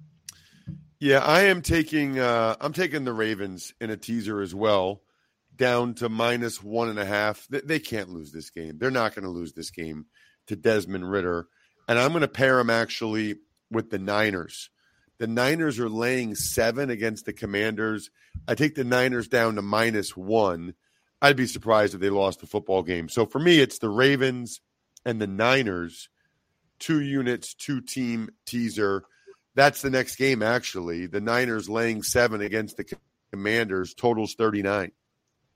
Yeah, 0.98 1.18
I 1.18 1.42
am 1.42 1.61
taking 1.61 2.18
uh 2.18 2.57
I'm 2.59 2.72
taking 2.72 3.05
the 3.05 3.12
Ravens 3.12 3.74
in 3.81 3.90
a 3.90 3.98
teaser 3.98 4.40
as 4.40 4.55
well, 4.55 5.02
down 5.55 5.94
to 5.96 6.09
minus 6.09 6.62
one 6.62 6.88
and 6.88 6.98
a 6.98 7.05
half. 7.05 7.46
They, 7.50 7.81
can't 7.81 8.09
lose 8.09 8.33
this 8.33 8.48
game. 8.48 8.78
They're 8.78 8.90
not 8.90 9.14
going 9.14 9.24
to 9.24 9.31
lose 9.31 9.52
this 9.52 9.70
game 9.70 10.07
to 10.46 10.57
Desmond 10.57 11.11
Ridder, 11.11 11.48
and 11.87 11.98
I'm 11.98 12.12
going 12.12 12.22
to 12.22 12.28
pair 12.28 12.57
them 12.57 12.70
actually 12.70 13.37
with 13.70 13.90
the 13.90 13.98
Niners. 13.98 14.70
The 15.18 15.26
Niners 15.26 15.78
are 15.78 15.90
laying 15.90 16.35
seven 16.35 16.88
against 16.88 17.26
the 17.26 17.35
Commanders. 17.35 18.11
I 18.48 18.55
take 18.55 18.74
the 18.74 18.85
Niners 18.85 19.28
down 19.28 19.57
to 19.57 19.62
minus 19.62 20.16
one. 20.16 20.74
I'd 21.20 21.37
be 21.37 21.46
surprised 21.46 21.94
if 21.94 22.00
they 22.00 22.11
lost 22.11 22.40
the 22.40 22.46
football 22.46 22.83
game. 22.83 23.11
So 23.11 23.26
for 23.26 23.38
me, 23.38 23.61
it's 23.61 23.78
the 23.78 23.90
Ravens 23.90 24.61
and 25.05 25.20
the 25.20 25.26
Niners 25.26 26.09
two 26.83 27.01
units, 27.01 27.55
two 27.55 27.81
team 27.81 28.29
teaser. 28.45 29.05
That's 29.55 29.83
the 29.83 29.90
next 29.90 30.16
game, 30.16 30.42
actually. 30.42 31.07
The 31.07 31.21
Niners 31.21 31.68
laying 31.68 32.03
seven 32.03 32.40
against 32.40 32.77
the 32.77 32.85
Commanders, 33.33 33.95
totals 33.95 34.35
39. 34.35 34.92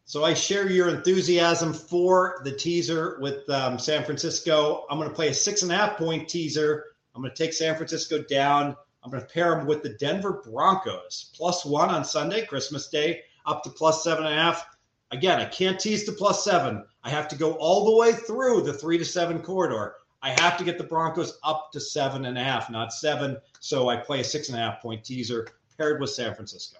So 0.04 0.24
I 0.24 0.34
share 0.34 0.70
your 0.70 0.88
enthusiasm 0.88 1.74
for 1.74 2.40
the 2.44 2.52
teaser 2.52 3.18
with 3.20 3.48
um, 3.50 3.78
San 3.78 4.04
Francisco. 4.04 4.86
I'm 4.88 4.98
going 4.98 5.10
to 5.10 5.14
play 5.14 5.28
a 5.28 5.34
six 5.34 5.62
and 5.62 5.72
a 5.72 5.76
half 5.76 5.98
point 5.98 6.28
teaser. 6.28 6.84
I'm 7.14 7.22
going 7.22 7.34
to 7.34 7.42
take 7.42 7.52
San 7.52 7.74
Francisco 7.74 8.22
down. 8.22 8.76
I'm 9.02 9.10
going 9.10 9.22
to 9.22 9.28
pair 9.28 9.56
them 9.56 9.66
with 9.66 9.82
the 9.82 9.96
Denver 10.00 10.42
Broncos, 10.44 11.32
plus 11.34 11.64
one 11.64 11.90
on 11.90 12.04
Sunday, 12.04 12.46
Christmas 12.46 12.88
Day, 12.88 13.22
up 13.46 13.64
to 13.64 13.70
plus 13.70 14.04
seven 14.04 14.26
and 14.26 14.34
a 14.34 14.38
half. 14.38 14.64
Again, 15.10 15.40
I 15.40 15.46
can't 15.46 15.78
tease 15.78 16.04
to 16.04 16.12
plus 16.12 16.44
seven. 16.44 16.84
I 17.02 17.10
have 17.10 17.28
to 17.28 17.36
go 17.36 17.54
all 17.54 17.84
the 17.84 17.96
way 17.96 18.12
through 18.12 18.62
the 18.62 18.72
three 18.72 18.98
to 18.98 19.04
seven 19.04 19.40
corridor. 19.42 19.94
I 20.26 20.30
have 20.40 20.58
to 20.58 20.64
get 20.64 20.76
the 20.76 20.82
Broncos 20.82 21.38
up 21.44 21.70
to 21.70 21.78
seven 21.78 22.24
and 22.24 22.36
a 22.36 22.42
half, 22.42 22.68
not 22.68 22.92
seven. 22.92 23.36
So 23.60 23.88
I 23.88 23.96
play 23.96 24.22
a 24.22 24.24
six 24.24 24.48
and 24.48 24.58
a 24.58 24.60
half 24.60 24.82
point 24.82 25.04
teaser 25.04 25.46
paired 25.78 26.00
with 26.00 26.10
San 26.10 26.34
Francisco. 26.34 26.78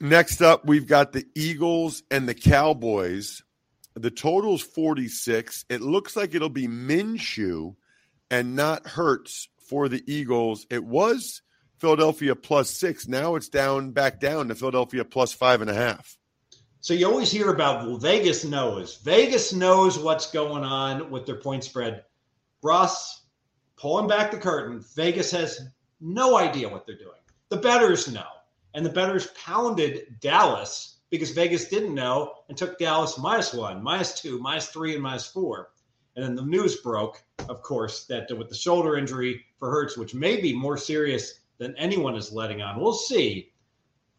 Next 0.00 0.42
up, 0.42 0.66
we've 0.66 0.88
got 0.88 1.12
the 1.12 1.24
Eagles 1.36 2.02
and 2.10 2.28
the 2.28 2.34
Cowboys. 2.34 3.44
The 3.94 4.10
total's 4.10 4.62
46. 4.62 5.66
It 5.68 5.82
looks 5.82 6.16
like 6.16 6.34
it'll 6.34 6.48
be 6.48 6.66
Minshew 6.66 7.76
and 8.28 8.56
not 8.56 8.84
Hurts 8.84 9.48
for 9.68 9.88
the 9.88 10.02
Eagles. 10.12 10.66
It 10.68 10.82
was 10.82 11.42
Philadelphia 11.78 12.34
plus 12.34 12.70
six. 12.70 13.06
Now 13.06 13.36
it's 13.36 13.48
down 13.48 13.92
back 13.92 14.18
down 14.18 14.48
to 14.48 14.56
Philadelphia 14.56 15.04
plus 15.04 15.32
five 15.32 15.60
and 15.60 15.70
a 15.70 15.74
half. 15.74 16.18
So 16.84 16.92
you 16.92 17.06
always 17.06 17.30
hear 17.30 17.48
about 17.48 17.86
well, 17.86 17.96
Vegas 17.96 18.44
knows. 18.44 18.96
Vegas 18.96 19.54
knows 19.54 19.98
what's 19.98 20.30
going 20.30 20.64
on 20.64 21.10
with 21.10 21.24
their 21.24 21.36
point 21.40 21.64
spread. 21.64 22.04
Ross, 22.62 23.22
pulling 23.78 24.06
back 24.06 24.30
the 24.30 24.36
curtain, 24.36 24.84
Vegas 24.94 25.30
has 25.30 25.66
no 26.02 26.36
idea 26.36 26.68
what 26.68 26.84
they're 26.84 26.98
doing. 26.98 27.22
The 27.48 27.56
betters 27.56 28.12
know. 28.12 28.26
And 28.74 28.84
the 28.84 28.90
betters 28.90 29.28
pounded 29.28 30.20
Dallas 30.20 30.98
because 31.08 31.30
Vegas 31.30 31.70
didn't 31.70 31.94
know 31.94 32.34
and 32.50 32.58
took 32.58 32.78
Dallas 32.78 33.16
minus 33.16 33.54
one, 33.54 33.82
minus 33.82 34.20
two, 34.20 34.38
minus 34.38 34.66
three, 34.66 34.92
and 34.92 35.02
minus 35.02 35.26
four. 35.26 35.70
And 36.16 36.22
then 36.22 36.34
the 36.34 36.42
news 36.42 36.82
broke, 36.82 37.24
of 37.48 37.62
course, 37.62 38.04
that 38.08 38.30
with 38.36 38.50
the 38.50 38.54
shoulder 38.54 38.98
injury 38.98 39.42
for 39.58 39.70
Hurts, 39.70 39.96
which 39.96 40.14
may 40.14 40.38
be 40.38 40.54
more 40.54 40.76
serious 40.76 41.40
than 41.56 41.74
anyone 41.78 42.14
is 42.14 42.30
letting 42.30 42.60
on. 42.60 42.78
We'll 42.78 42.92
see. 42.92 43.53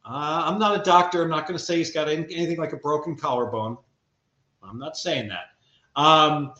Uh, 0.07 0.43
I'm 0.45 0.59
not 0.59 0.79
a 0.79 0.83
doctor. 0.83 1.23
I'm 1.23 1.29
not 1.29 1.47
going 1.47 1.57
to 1.57 1.63
say 1.63 1.77
he's 1.77 1.91
got 1.91 2.07
anything 2.07 2.57
like 2.57 2.73
a 2.73 2.77
broken 2.77 3.15
collarbone. 3.15 3.77
I'm 4.61 4.77
not 4.77 4.97
saying 4.97 5.29
that. 5.29 5.99
Um, 5.99 6.53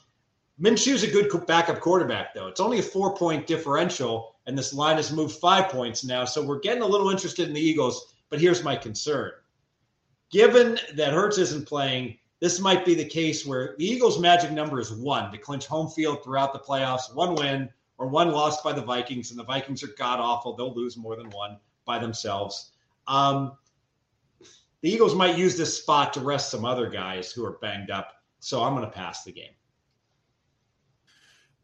Minshew's 0.60 1.04
a 1.04 1.08
good 1.08 1.30
backup 1.46 1.80
quarterback, 1.80 2.34
though. 2.34 2.48
It's 2.48 2.60
only 2.60 2.80
a 2.80 2.84
four 2.84 3.16
point 3.16 3.46
differential, 3.46 4.36
and 4.48 4.58
this 4.58 4.74
line 4.74 4.96
has 4.96 5.12
moved 5.12 5.38
five 5.38 5.70
points 5.70 6.04
now. 6.04 6.26
So 6.26 6.44
we're 6.44 6.60
getting 6.60 6.82
a 6.82 6.88
little 6.88 7.10
interested 7.10 7.48
in 7.48 7.54
the 7.54 7.62
Eagles. 7.62 8.14
But 8.30 8.42
here's 8.42 8.64
my 8.64 8.76
concern 8.76 9.32
given 10.32 10.80
that 10.96 11.14
Hurts 11.14 11.38
isn't 11.38 11.68
playing, 11.68 12.18
this 12.40 12.60
might 12.60 12.84
be 12.84 12.96
the 12.96 13.06
case 13.06 13.46
where 13.46 13.76
the 13.78 13.86
Eagles' 13.86 14.20
magic 14.20 14.52
number 14.52 14.80
is 14.80 14.92
one 14.92 15.32
to 15.32 15.38
clinch 15.38 15.66
home 15.66 15.90
field 15.90 16.24
throughout 16.24 16.52
the 16.52 16.60
playoffs, 16.60 17.14
one 17.14 17.36
win 17.36 17.70
or 17.98 18.08
one 18.08 18.32
lost 18.32 18.64
by 18.64 18.74
the 18.74 18.82
Vikings, 18.82 19.30
and 19.30 19.40
the 19.40 19.44
Vikings 19.44 19.84
are 19.84 19.96
god 19.98 20.20
awful. 20.20 20.56
They'll 20.56 20.74
lose 20.74 20.98
more 20.98 21.16
than 21.16 21.30
one 21.30 21.58
by 21.86 22.00
themselves. 22.00 22.72
Um, 23.08 23.58
the 24.82 24.92
Eagles 24.92 25.16
might 25.16 25.38
use 25.38 25.58
this 25.58 25.78
spot 25.78 26.14
to 26.14 26.20
rest 26.20 26.52
some 26.52 26.66
other 26.66 26.90
guys 26.90 27.32
who 27.32 27.46
are 27.46 27.58
banged 27.62 27.90
up. 27.90 28.14
So 28.40 28.64
I'm 28.64 28.76
going 28.76 28.86
to 28.86 28.92
pass 28.92 29.24
the 29.24 29.32
game. 29.32 29.54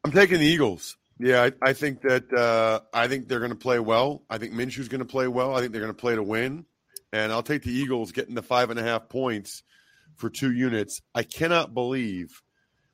I'm 0.03 0.11
taking 0.11 0.39
the 0.39 0.45
Eagles. 0.45 0.97
Yeah, 1.19 1.43
I, 1.43 1.69
I 1.69 1.73
think 1.73 2.01
that 2.01 2.33
uh, 2.33 2.79
I 2.91 3.07
think 3.07 3.27
they're 3.27 3.39
going 3.39 3.51
to 3.51 3.57
play 3.57 3.77
well. 3.77 4.23
I 4.27 4.39
think 4.39 4.53
Minshew's 4.53 4.87
going 4.87 4.99
to 4.99 5.05
play 5.05 5.27
well. 5.27 5.55
I 5.55 5.59
think 5.59 5.71
they're 5.71 5.81
going 5.81 5.93
to 5.93 6.01
play 6.01 6.15
to 6.15 6.23
win, 6.23 6.65
and 7.13 7.31
I'll 7.31 7.43
take 7.43 7.61
the 7.61 7.71
Eagles 7.71 8.11
getting 8.11 8.33
the 8.33 8.41
five 8.41 8.71
and 8.71 8.79
a 8.79 8.83
half 8.83 9.07
points 9.07 9.61
for 10.15 10.31
two 10.31 10.51
units. 10.51 11.03
I 11.13 11.21
cannot 11.21 11.75
believe 11.75 12.41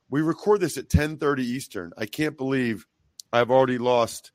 we 0.10 0.22
record 0.22 0.60
this 0.60 0.78
at 0.78 0.90
10:30 0.90 1.40
Eastern. 1.40 1.94
I 1.98 2.06
can't 2.06 2.38
believe 2.38 2.86
I've 3.32 3.52
already 3.52 3.78
lost 3.78 4.34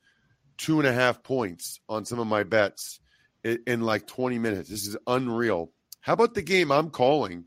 two 0.57 0.79
and 0.79 0.89
a 0.89 0.93
half 0.95 1.23
points 1.23 1.81
on 1.87 2.07
some 2.07 2.19
of 2.19 2.27
my 2.27 2.45
bets 2.45 3.01
in, 3.45 3.59
in 3.67 3.81
like 3.83 4.07
20 4.07 4.39
minutes. 4.39 4.69
This 4.69 4.87
is 4.87 4.97
unreal. 5.07 5.73
How 6.01 6.15
about 6.15 6.35
the 6.35 6.43
game 6.43 6.73
I'm 6.73 6.91
calling 6.91 7.45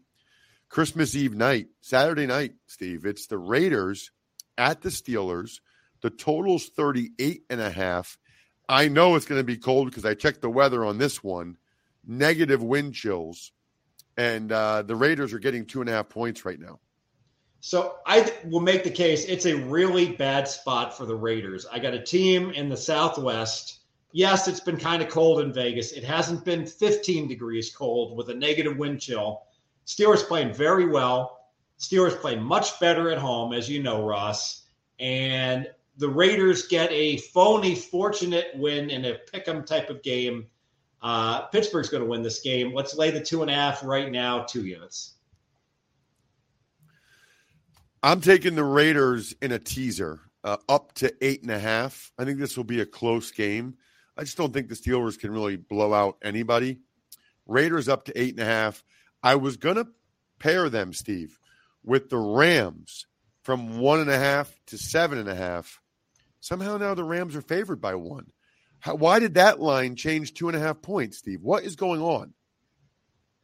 Christmas 0.69 1.15
Eve 1.15 1.35
night, 1.35 1.67
Saturday 1.81 2.25
night, 2.25 2.53
Steve? 2.67 3.05
It's 3.05 3.27
the 3.27 3.37
Raiders 3.37 4.11
at 4.57 4.81
the 4.81 4.89
Steelers. 4.89 5.59
The 6.01 6.09
total's 6.09 6.69
38 6.69 7.43
and 7.49 7.61
a 7.61 7.69
half. 7.69 8.17
I 8.67 8.87
know 8.87 9.15
it's 9.15 9.25
going 9.25 9.39
to 9.39 9.45
be 9.45 9.57
cold 9.57 9.89
because 9.89 10.05
I 10.05 10.13
checked 10.13 10.41
the 10.41 10.49
weather 10.49 10.85
on 10.85 10.97
this 10.97 11.23
one. 11.23 11.57
Negative 12.05 12.61
wind 12.61 12.93
chills. 12.93 13.51
And 14.17 14.51
uh, 14.51 14.83
the 14.83 14.95
Raiders 14.95 15.33
are 15.33 15.39
getting 15.39 15.65
two 15.65 15.81
and 15.81 15.89
a 15.89 15.93
half 15.93 16.09
points 16.09 16.45
right 16.45 16.59
now. 16.59 16.79
So 17.59 17.95
I 18.05 18.31
will 18.45 18.61
make 18.61 18.83
the 18.83 18.91
case 18.91 19.25
it's 19.25 19.47
a 19.47 19.55
really 19.55 20.11
bad 20.11 20.47
spot 20.47 20.95
for 20.95 21.05
the 21.05 21.15
Raiders. 21.15 21.65
I 21.65 21.79
got 21.79 21.95
a 21.95 22.01
team 22.01 22.51
in 22.51 22.69
the 22.69 22.77
Southwest. 22.77 23.79
Yes, 24.15 24.47
it's 24.47 24.61
been 24.61 24.77
kind 24.77 25.03
of 25.03 25.09
cold 25.09 25.41
in 25.41 25.51
Vegas. 25.51 25.91
It 25.91 26.05
hasn't 26.05 26.45
been 26.45 26.65
15 26.65 27.27
degrees 27.27 27.75
cold 27.75 28.15
with 28.15 28.29
a 28.29 28.33
negative 28.33 28.77
wind 28.77 29.01
chill. 29.01 29.43
Steelers 29.85 30.25
playing 30.25 30.53
very 30.53 30.87
well. 30.87 31.49
Steelers 31.77 32.17
play 32.21 32.37
much 32.37 32.79
better 32.79 33.11
at 33.11 33.17
home, 33.17 33.51
as 33.51 33.69
you 33.69 33.83
know, 33.83 34.05
Ross. 34.05 34.67
And 35.01 35.67
the 35.97 36.07
Raiders 36.07 36.65
get 36.69 36.89
a 36.93 37.17
phony, 37.17 37.75
fortunate 37.75 38.51
win 38.55 38.89
in 38.89 39.03
a 39.03 39.15
pick 39.15 39.49
'em 39.49 39.65
type 39.65 39.89
of 39.89 40.01
game. 40.01 40.47
Uh, 41.01 41.47
Pittsburgh's 41.47 41.89
going 41.89 42.01
to 42.01 42.09
win 42.09 42.23
this 42.23 42.39
game. 42.39 42.73
Let's 42.73 42.95
lay 42.95 43.11
the 43.11 43.19
two 43.19 43.41
and 43.41 43.51
a 43.51 43.53
half 43.53 43.83
right 43.83 44.09
now, 44.09 44.43
two 44.43 44.65
units. 44.65 45.15
I'm 48.01 48.21
taking 48.21 48.55
the 48.55 48.63
Raiders 48.63 49.35
in 49.41 49.51
a 49.51 49.59
teaser 49.59 50.21
uh, 50.45 50.55
up 50.69 50.93
to 50.93 51.13
eight 51.19 51.41
and 51.41 51.51
a 51.51 51.59
half. 51.59 52.13
I 52.17 52.23
think 52.23 52.39
this 52.39 52.55
will 52.55 52.63
be 52.63 52.79
a 52.79 52.85
close 52.85 53.29
game. 53.29 53.75
I 54.17 54.23
just 54.23 54.37
don't 54.37 54.53
think 54.53 54.69
the 54.69 54.75
Steelers 54.75 55.19
can 55.19 55.31
really 55.31 55.57
blow 55.57 55.93
out 55.93 56.17
anybody. 56.23 56.79
Raiders 57.45 57.89
up 57.89 58.05
to 58.05 58.19
eight 58.19 58.33
and 58.33 58.39
a 58.39 58.45
half. 58.45 58.83
I 59.21 59.35
was 59.35 59.57
going 59.57 59.75
to 59.75 59.87
pair 60.39 60.69
them, 60.69 60.93
Steve, 60.93 61.39
with 61.83 62.09
the 62.09 62.17
Rams 62.17 63.07
from 63.43 63.79
one 63.79 63.99
and 63.99 64.09
a 64.09 64.17
half 64.17 64.53
to 64.67 64.77
seven 64.77 65.17
and 65.17 65.29
a 65.29 65.35
half. 65.35 65.81
Somehow 66.39 66.77
now 66.77 66.93
the 66.93 67.03
Rams 67.03 67.35
are 67.35 67.41
favored 67.41 67.81
by 67.81 67.95
one. 67.95 68.27
How, 68.79 68.95
why 68.95 69.19
did 69.19 69.35
that 69.35 69.59
line 69.59 69.95
change 69.95 70.33
two 70.33 70.47
and 70.47 70.55
a 70.55 70.59
half 70.59 70.81
points, 70.81 71.17
Steve? 71.17 71.41
What 71.41 71.63
is 71.63 71.75
going 71.75 72.01
on? 72.01 72.33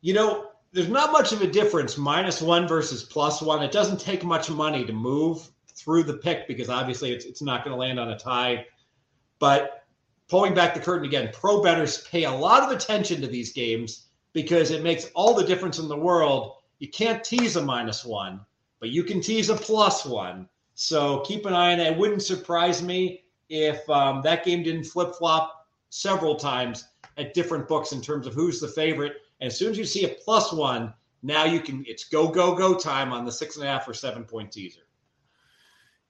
You 0.02 0.14
know, 0.14 0.48
there's 0.72 0.88
not 0.88 1.12
much 1.12 1.32
of 1.32 1.42
a 1.42 1.48
difference, 1.48 1.98
minus 1.98 2.42
one 2.42 2.68
versus 2.68 3.04
plus 3.04 3.42
one. 3.42 3.62
It 3.62 3.72
doesn't 3.72 4.00
take 4.00 4.24
much 4.24 4.50
money 4.50 4.86
to 4.86 4.94
move 4.94 5.50
through 5.76 6.04
the 6.04 6.14
pick 6.14 6.48
because 6.48 6.70
obviously 6.70 7.12
it's, 7.12 7.26
it's 7.26 7.42
not 7.42 7.64
going 7.64 7.74
to 7.74 7.80
land 7.80 8.00
on 8.00 8.10
a 8.10 8.18
tie. 8.18 8.66
But 9.40 9.81
pulling 10.32 10.54
back 10.54 10.74
the 10.74 10.80
curtain 10.80 11.06
again, 11.06 11.30
pro 11.34 11.62
bettors 11.62 12.08
pay 12.08 12.24
a 12.24 12.32
lot 12.32 12.64
of 12.64 12.72
attention 12.72 13.20
to 13.20 13.28
these 13.28 13.52
games 13.52 14.08
because 14.32 14.72
it 14.72 14.82
makes 14.82 15.12
all 15.14 15.34
the 15.34 15.44
difference 15.44 15.78
in 15.78 15.90
the 15.90 15.98
world. 15.98 16.54
You 16.80 16.88
can't 16.88 17.22
tease 17.22 17.58
a 17.58 17.62
minus 17.62 18.06
one, 18.06 18.40
but 18.80 18.92
you 18.92 19.04
can 19.04 19.20
tease 19.20 19.50
a 19.50 19.56
plus 19.56 20.06
one. 20.06 20.48
So 20.74 21.20
keep 21.20 21.46
an 21.46 21.54
eye 21.54 21.74
on 21.74 21.82
it. 21.82 21.92
It 21.92 21.98
wouldn't 21.98 22.24
surprise 22.24 22.82
me 22.82 23.26
if 23.50 23.88
um, 23.90 24.22
that 24.22 24.46
game 24.46 24.64
didn't 24.64 24.86
flip 24.86 25.14
flop 25.16 25.68
several 25.90 26.38
times 26.38 26.88
at 27.18 27.34
different 27.34 27.68
books 27.68 27.92
in 27.92 28.02
terms 28.02 28.26
of 28.26 28.34
who's 28.34 28.62
the 28.62 28.70
favorite. 28.70 29.18
And 29.42 29.48
as 29.48 29.60
soon 29.60 29.72
as 29.72 29.78
you 29.78 29.84
see 29.84 30.06
a 30.06 30.16
plus 30.24 30.54
one, 30.54 30.94
now 31.24 31.44
you 31.44 31.60
can, 31.60 31.84
it's 31.86 32.06
go, 32.06 32.30
go, 32.30 32.56
go 32.56 32.74
time 32.74 33.12
on 33.12 33.26
the 33.26 33.32
six 33.34 33.58
and 33.58 33.66
a 33.66 33.68
half 33.68 33.86
or 33.86 33.94
seven 33.94 34.24
point 34.24 34.54
teaser. 34.54 34.84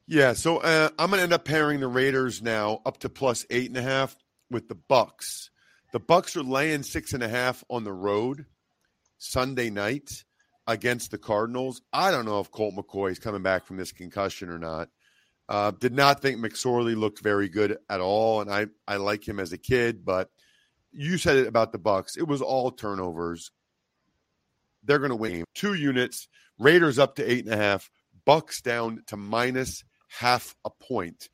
Yeah, 0.07 0.33
so 0.33 0.57
uh, 0.57 0.89
I'm 0.99 1.09
going 1.09 1.19
to 1.19 1.23
end 1.23 1.33
up 1.33 1.45
pairing 1.45 1.79
the 1.79 1.87
Raiders 1.87 2.41
now 2.41 2.81
up 2.85 2.97
to 2.99 3.09
plus 3.09 3.45
eight 3.49 3.69
and 3.69 3.77
a 3.77 3.81
half 3.81 4.15
with 4.49 4.67
the 4.67 4.75
Bucks. 4.75 5.49
The 5.93 5.99
Bucks 5.99 6.35
are 6.35 6.43
laying 6.43 6.83
six 6.83 7.13
and 7.13 7.23
a 7.23 7.29
half 7.29 7.63
on 7.69 7.83
the 7.83 7.93
road 7.93 8.45
Sunday 9.17 9.69
night 9.69 10.23
against 10.67 11.11
the 11.11 11.17
Cardinals. 11.17 11.81
I 11.93 12.11
don't 12.11 12.25
know 12.25 12.39
if 12.39 12.51
Colt 12.51 12.75
McCoy 12.75 13.11
is 13.11 13.19
coming 13.19 13.43
back 13.43 13.65
from 13.65 13.77
this 13.77 13.91
concussion 13.91 14.49
or 14.49 14.59
not. 14.59 14.89
Uh, 15.49 15.71
did 15.71 15.93
not 15.93 16.21
think 16.21 16.39
McSorley 16.39 16.95
looked 16.95 17.21
very 17.21 17.49
good 17.49 17.77
at 17.89 17.99
all, 17.99 18.41
and 18.41 18.49
I 18.49 18.67
I 18.87 18.97
like 18.97 19.27
him 19.27 19.39
as 19.39 19.51
a 19.51 19.57
kid, 19.57 20.05
but 20.05 20.29
you 20.91 21.17
said 21.17 21.37
it 21.37 21.47
about 21.47 21.71
the 21.71 21.77
Bucks. 21.77 22.15
It 22.15 22.27
was 22.27 22.41
all 22.41 22.71
turnovers. 22.71 23.51
They're 24.83 24.99
going 24.99 25.09
to 25.09 25.15
win 25.15 25.43
two 25.53 25.73
units. 25.73 26.27
Raiders 26.57 26.99
up 26.99 27.15
to 27.15 27.29
eight 27.29 27.45
and 27.45 27.53
a 27.53 27.57
half. 27.57 27.91
Bucks 28.23 28.61
down 28.61 29.03
to 29.07 29.17
minus 29.17 29.83
half 30.19 30.55
a 30.65 30.69
point. 30.69 31.29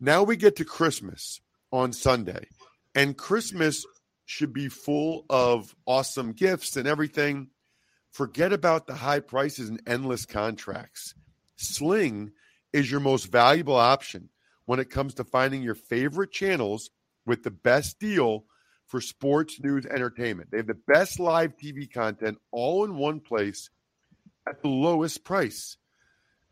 Now 0.00 0.22
we 0.22 0.36
get 0.36 0.56
to 0.56 0.64
Christmas 0.64 1.40
on 1.72 1.92
Sunday. 1.92 2.46
And 2.94 3.16
Christmas 3.16 3.84
should 4.26 4.52
be 4.52 4.68
full 4.68 5.24
of 5.28 5.74
awesome 5.86 6.32
gifts 6.32 6.76
and 6.76 6.86
everything. 6.86 7.48
Forget 8.10 8.52
about 8.52 8.86
the 8.86 8.94
high 8.94 9.20
prices 9.20 9.68
and 9.68 9.82
endless 9.86 10.26
contracts. 10.26 11.14
Sling 11.56 12.32
is 12.72 12.90
your 12.90 13.00
most 13.00 13.30
valuable 13.32 13.76
option 13.76 14.28
when 14.66 14.78
it 14.80 14.90
comes 14.90 15.14
to 15.14 15.24
finding 15.24 15.62
your 15.62 15.74
favorite 15.74 16.30
channels 16.30 16.90
with 17.26 17.42
the 17.42 17.50
best 17.50 17.98
deal 17.98 18.44
for 18.86 19.00
sports, 19.00 19.58
news, 19.60 19.86
entertainment. 19.86 20.50
They 20.50 20.58
have 20.58 20.66
the 20.66 20.78
best 20.86 21.18
live 21.18 21.56
TV 21.56 21.90
content 21.90 22.38
all 22.52 22.84
in 22.84 22.96
one 22.96 23.20
place 23.20 23.70
at 24.48 24.62
the 24.62 24.68
lowest 24.68 25.24
price. 25.24 25.76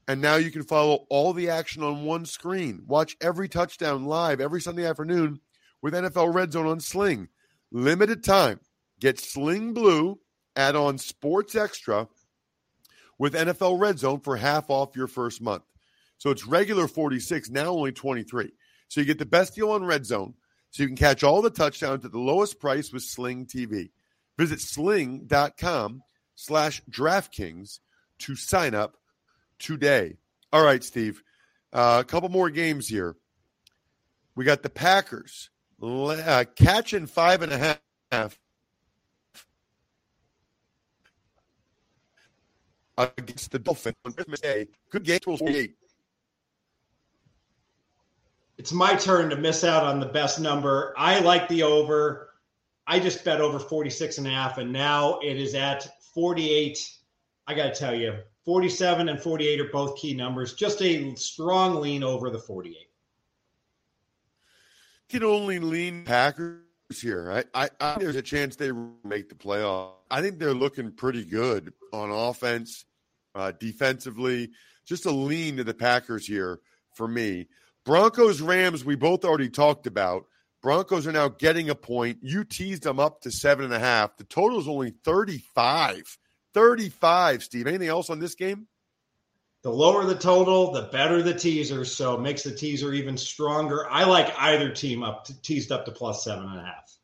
And 0.08 0.20
now 0.20 0.36
you 0.36 0.50
can 0.50 0.64
follow 0.64 1.06
all 1.08 1.32
the 1.32 1.48
action 1.48 1.82
on 1.82 2.04
one 2.04 2.26
screen. 2.26 2.82
Watch 2.86 3.16
every 3.20 3.48
touchdown 3.48 4.04
live 4.04 4.40
every 4.40 4.60
Sunday 4.60 4.86
afternoon 4.86 5.40
with 5.80 5.94
NFL 5.94 6.34
Red 6.34 6.52
Zone 6.52 6.66
on 6.66 6.80
Sling. 6.80 7.28
Limited 7.70 8.24
time. 8.24 8.60
Get 9.00 9.18
Sling 9.18 9.74
Blue, 9.74 10.20
add 10.54 10.76
on 10.76 10.98
Sports 10.98 11.54
Extra 11.54 12.08
with 13.18 13.34
NFL 13.34 13.80
Red 13.80 13.98
Zone 13.98 14.20
for 14.20 14.36
half 14.36 14.70
off 14.70 14.96
your 14.96 15.06
first 15.06 15.40
month. 15.40 15.64
So 16.18 16.30
it's 16.30 16.46
regular 16.46 16.86
46, 16.86 17.50
now 17.50 17.66
only 17.66 17.92
23. 17.92 18.52
So 18.88 19.00
you 19.00 19.06
get 19.06 19.18
the 19.18 19.26
best 19.26 19.54
deal 19.54 19.70
on 19.70 19.84
Red 19.84 20.06
Zone. 20.06 20.34
So 20.70 20.82
you 20.82 20.88
can 20.88 20.96
catch 20.96 21.22
all 21.22 21.42
the 21.42 21.50
touchdowns 21.50 22.04
at 22.04 22.12
the 22.12 22.18
lowest 22.18 22.60
price 22.60 22.92
with 22.92 23.02
Sling 23.02 23.46
TV. 23.46 23.90
Visit 24.38 24.60
sling.com 24.60 26.02
slash 26.34 26.82
DraftKings 26.90 27.80
to 28.20 28.36
sign 28.36 28.74
up 28.74 28.96
today. 29.62 30.16
All 30.52 30.62
right, 30.62 30.82
Steve. 30.84 31.22
Uh, 31.72 31.98
a 32.00 32.04
couple 32.04 32.28
more 32.28 32.50
games 32.50 32.88
here. 32.88 33.16
We 34.34 34.44
got 34.44 34.62
the 34.62 34.70
Packers 34.70 35.50
uh, 35.82 36.44
catching 36.56 37.06
five 37.06 37.42
and 37.42 37.52
a 37.52 37.78
half 38.10 38.38
against 42.96 43.50
the 43.50 43.58
Dolphins 43.58 43.96
on 44.04 44.12
Christmas 44.12 44.40
Day. 44.40 44.68
Good 44.90 45.04
game, 45.04 45.20
48. 45.24 45.74
It's 48.58 48.72
my 48.72 48.94
turn 48.94 49.30
to 49.30 49.36
miss 49.36 49.64
out 49.64 49.84
on 49.84 49.98
the 49.98 50.06
best 50.06 50.38
number. 50.38 50.94
I 50.96 51.20
like 51.20 51.48
the 51.48 51.62
over. 51.62 52.28
I 52.86 53.00
just 53.00 53.24
bet 53.24 53.40
over 53.40 53.58
46 53.58 54.18
and 54.18 54.26
a 54.26 54.30
half, 54.30 54.58
and 54.58 54.72
now 54.72 55.18
it 55.20 55.36
is 55.36 55.54
at 55.54 55.88
48. 56.14 56.78
I 57.46 57.54
got 57.54 57.74
to 57.74 57.80
tell 57.80 57.94
you, 57.94 58.18
47 58.44 59.08
and 59.08 59.20
48 59.20 59.60
are 59.60 59.70
both 59.70 59.96
key 59.96 60.14
numbers. 60.14 60.54
Just 60.54 60.80
a 60.82 61.14
strong 61.14 61.80
lean 61.80 62.02
over 62.02 62.30
the 62.30 62.38
48 62.38 62.88
can 65.12 65.24
only 65.24 65.58
lean 65.58 66.04
Packers 66.04 66.62
here. 66.96 67.44
I, 67.54 67.64
I, 67.64 67.70
I 67.80 67.98
there's 67.98 68.16
a 68.16 68.22
chance 68.22 68.56
they 68.56 68.72
make 69.04 69.28
the 69.28 69.34
playoff. 69.34 69.90
I 70.10 70.22
think 70.22 70.38
they're 70.38 70.54
looking 70.54 70.90
pretty 70.90 71.24
good 71.24 71.72
on 71.92 72.10
offense, 72.10 72.86
uh, 73.34 73.52
defensively. 73.60 74.50
Just 74.86 75.04
a 75.04 75.10
lean 75.10 75.58
to 75.58 75.64
the 75.64 75.74
Packers 75.74 76.26
here 76.26 76.60
for 76.94 77.06
me. 77.06 77.46
Broncos 77.84 78.40
Rams 78.40 78.86
we 78.86 78.96
both 78.96 79.24
already 79.24 79.50
talked 79.50 79.86
about. 79.86 80.24
Broncos 80.62 81.06
are 81.06 81.12
now 81.12 81.28
getting 81.28 81.68
a 81.68 81.74
point. 81.74 82.18
You 82.22 82.44
teased 82.44 82.84
them 82.84 82.98
up 82.98 83.20
to 83.22 83.30
seven 83.30 83.66
and 83.66 83.74
a 83.74 83.78
half. 83.78 84.16
The 84.16 84.24
total 84.24 84.60
is 84.60 84.68
only 84.68 84.94
35. 85.04 86.18
35, 86.54 87.42
Steve. 87.42 87.66
Anything 87.66 87.88
else 87.88 88.10
on 88.10 88.18
this 88.18 88.34
game? 88.34 88.66
The 89.62 89.70
lower 89.70 90.04
the 90.04 90.16
total, 90.16 90.72
the 90.72 90.82
better 90.82 91.22
the 91.22 91.34
teaser. 91.34 91.84
So 91.84 92.14
it 92.14 92.20
makes 92.20 92.42
the 92.42 92.50
teaser 92.50 92.92
even 92.92 93.16
stronger. 93.16 93.88
I 93.88 94.04
like 94.04 94.34
either 94.36 94.70
team 94.70 95.02
up 95.02 95.24
to, 95.26 95.40
teased 95.40 95.70
up 95.70 95.84
to 95.84 95.92
plus 95.92 96.24
seven 96.24 96.46
and 96.46 96.58
a 96.58 96.64
half. 96.64 96.98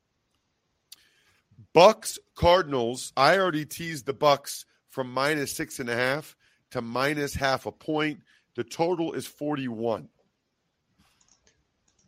Bucks 1.73 2.19
Cardinals. 2.35 3.13
I 3.17 3.39
already 3.39 3.65
teased 3.65 4.07
the 4.07 4.13
Bucks 4.13 4.65
from 4.91 5.13
minus 5.13 5.53
six 5.53 5.79
and 5.79 5.89
a 5.89 5.95
half 5.95 6.37
to 6.73 6.83
minus 6.83 7.35
half 7.35 7.67
a 7.67 7.73
point. 7.73 8.23
The 8.57 8.65
total 8.65 9.13
is 9.13 9.27
41. 9.27 10.09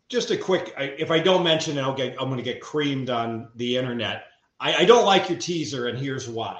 Just 0.09 0.31
a 0.31 0.37
quick, 0.37 0.73
if 0.77 1.09
I 1.09 1.19
don't 1.19 1.45
mention 1.45 1.77
it, 1.77 1.81
I'll 1.81 1.95
get, 1.95 2.17
I'm 2.19 2.27
going 2.27 2.35
to 2.35 2.43
get 2.43 2.59
creamed 2.59 3.09
on 3.09 3.47
the 3.55 3.77
internet. 3.77 4.25
I, 4.59 4.73
I 4.79 4.85
don't 4.85 5.05
like 5.05 5.29
your 5.29 5.39
teaser, 5.39 5.87
and 5.87 5.97
here's 5.97 6.27
why 6.27 6.59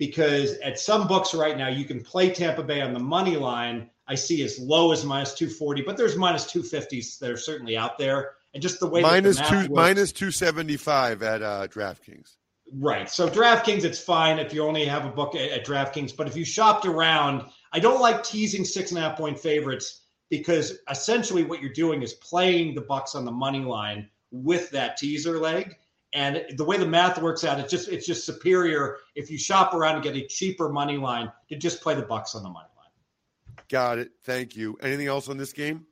because 0.00 0.54
at 0.60 0.80
some 0.80 1.06
books 1.06 1.34
right 1.34 1.58
now 1.58 1.68
you 1.68 1.84
can 1.84 2.00
play 2.00 2.30
Tampa 2.30 2.62
Bay 2.62 2.80
on 2.80 2.94
the 2.94 2.98
money 2.98 3.36
line. 3.36 3.90
I 4.08 4.14
see 4.14 4.42
as 4.42 4.58
low 4.58 4.92
as 4.92 5.04
minus 5.04 5.34
240, 5.34 5.82
but 5.82 5.98
there's 5.98 6.16
minus 6.16 6.50
250s 6.50 7.18
that 7.18 7.30
are 7.30 7.36
certainly 7.36 7.76
out 7.76 7.98
there. 7.98 8.32
And 8.54 8.62
just 8.62 8.80
the 8.80 8.88
way 8.88 9.02
minus 9.02 9.36
the 9.36 9.44
two 9.44 9.56
works, 9.56 9.68
minus 9.70 10.12
275 10.12 11.22
at 11.22 11.42
uh, 11.42 11.68
DraftKings. 11.68 12.36
Right. 12.72 13.10
So 13.10 13.28
DraftKings, 13.28 13.84
it's 13.84 14.00
fine 14.00 14.38
if 14.38 14.54
you 14.54 14.64
only 14.64 14.86
have 14.86 15.04
a 15.04 15.10
book 15.10 15.34
at, 15.34 15.50
at 15.50 15.66
DraftKings. 15.66 16.16
But 16.16 16.26
if 16.26 16.34
you 16.34 16.46
shopped 16.46 16.86
around, 16.86 17.44
I 17.72 17.78
don't 17.78 18.00
like 18.00 18.24
teasing 18.24 18.64
six 18.64 18.90
and 18.90 18.98
a 18.98 19.02
half 19.02 19.18
point 19.18 19.38
favorites 19.38 20.06
because 20.30 20.78
essentially 20.90 21.44
what 21.44 21.60
you're 21.60 21.74
doing 21.74 22.02
is 22.02 22.14
playing 22.14 22.74
the 22.74 22.80
Bucks 22.80 23.14
on 23.14 23.26
the 23.26 23.32
money 23.32 23.60
line 23.60 24.08
with 24.30 24.70
that 24.70 24.96
teaser 24.96 25.38
leg. 25.38 25.76
And 26.12 26.44
the 26.56 26.64
way 26.64 26.76
the 26.76 26.86
math 26.86 27.20
works 27.22 27.44
out, 27.44 27.60
it's 27.60 27.70
just 27.70 27.88
it's 27.88 28.06
just 28.06 28.26
superior 28.26 28.96
if 29.14 29.30
you 29.30 29.38
shop 29.38 29.74
around 29.74 29.94
and 29.94 30.02
get 30.02 30.16
a 30.16 30.26
cheaper 30.26 30.68
money 30.68 30.96
line 30.96 31.30
to 31.48 31.56
just 31.56 31.80
play 31.80 31.94
the 31.94 32.02
Bucks 32.02 32.34
on 32.34 32.42
the 32.42 32.48
money 32.48 32.68
line. 32.76 33.64
Got 33.68 33.98
it. 33.98 34.10
Thank 34.24 34.56
you. 34.56 34.76
Anything 34.82 35.06
else 35.06 35.28
on 35.28 35.36
this 35.36 35.52
game? 35.52 35.86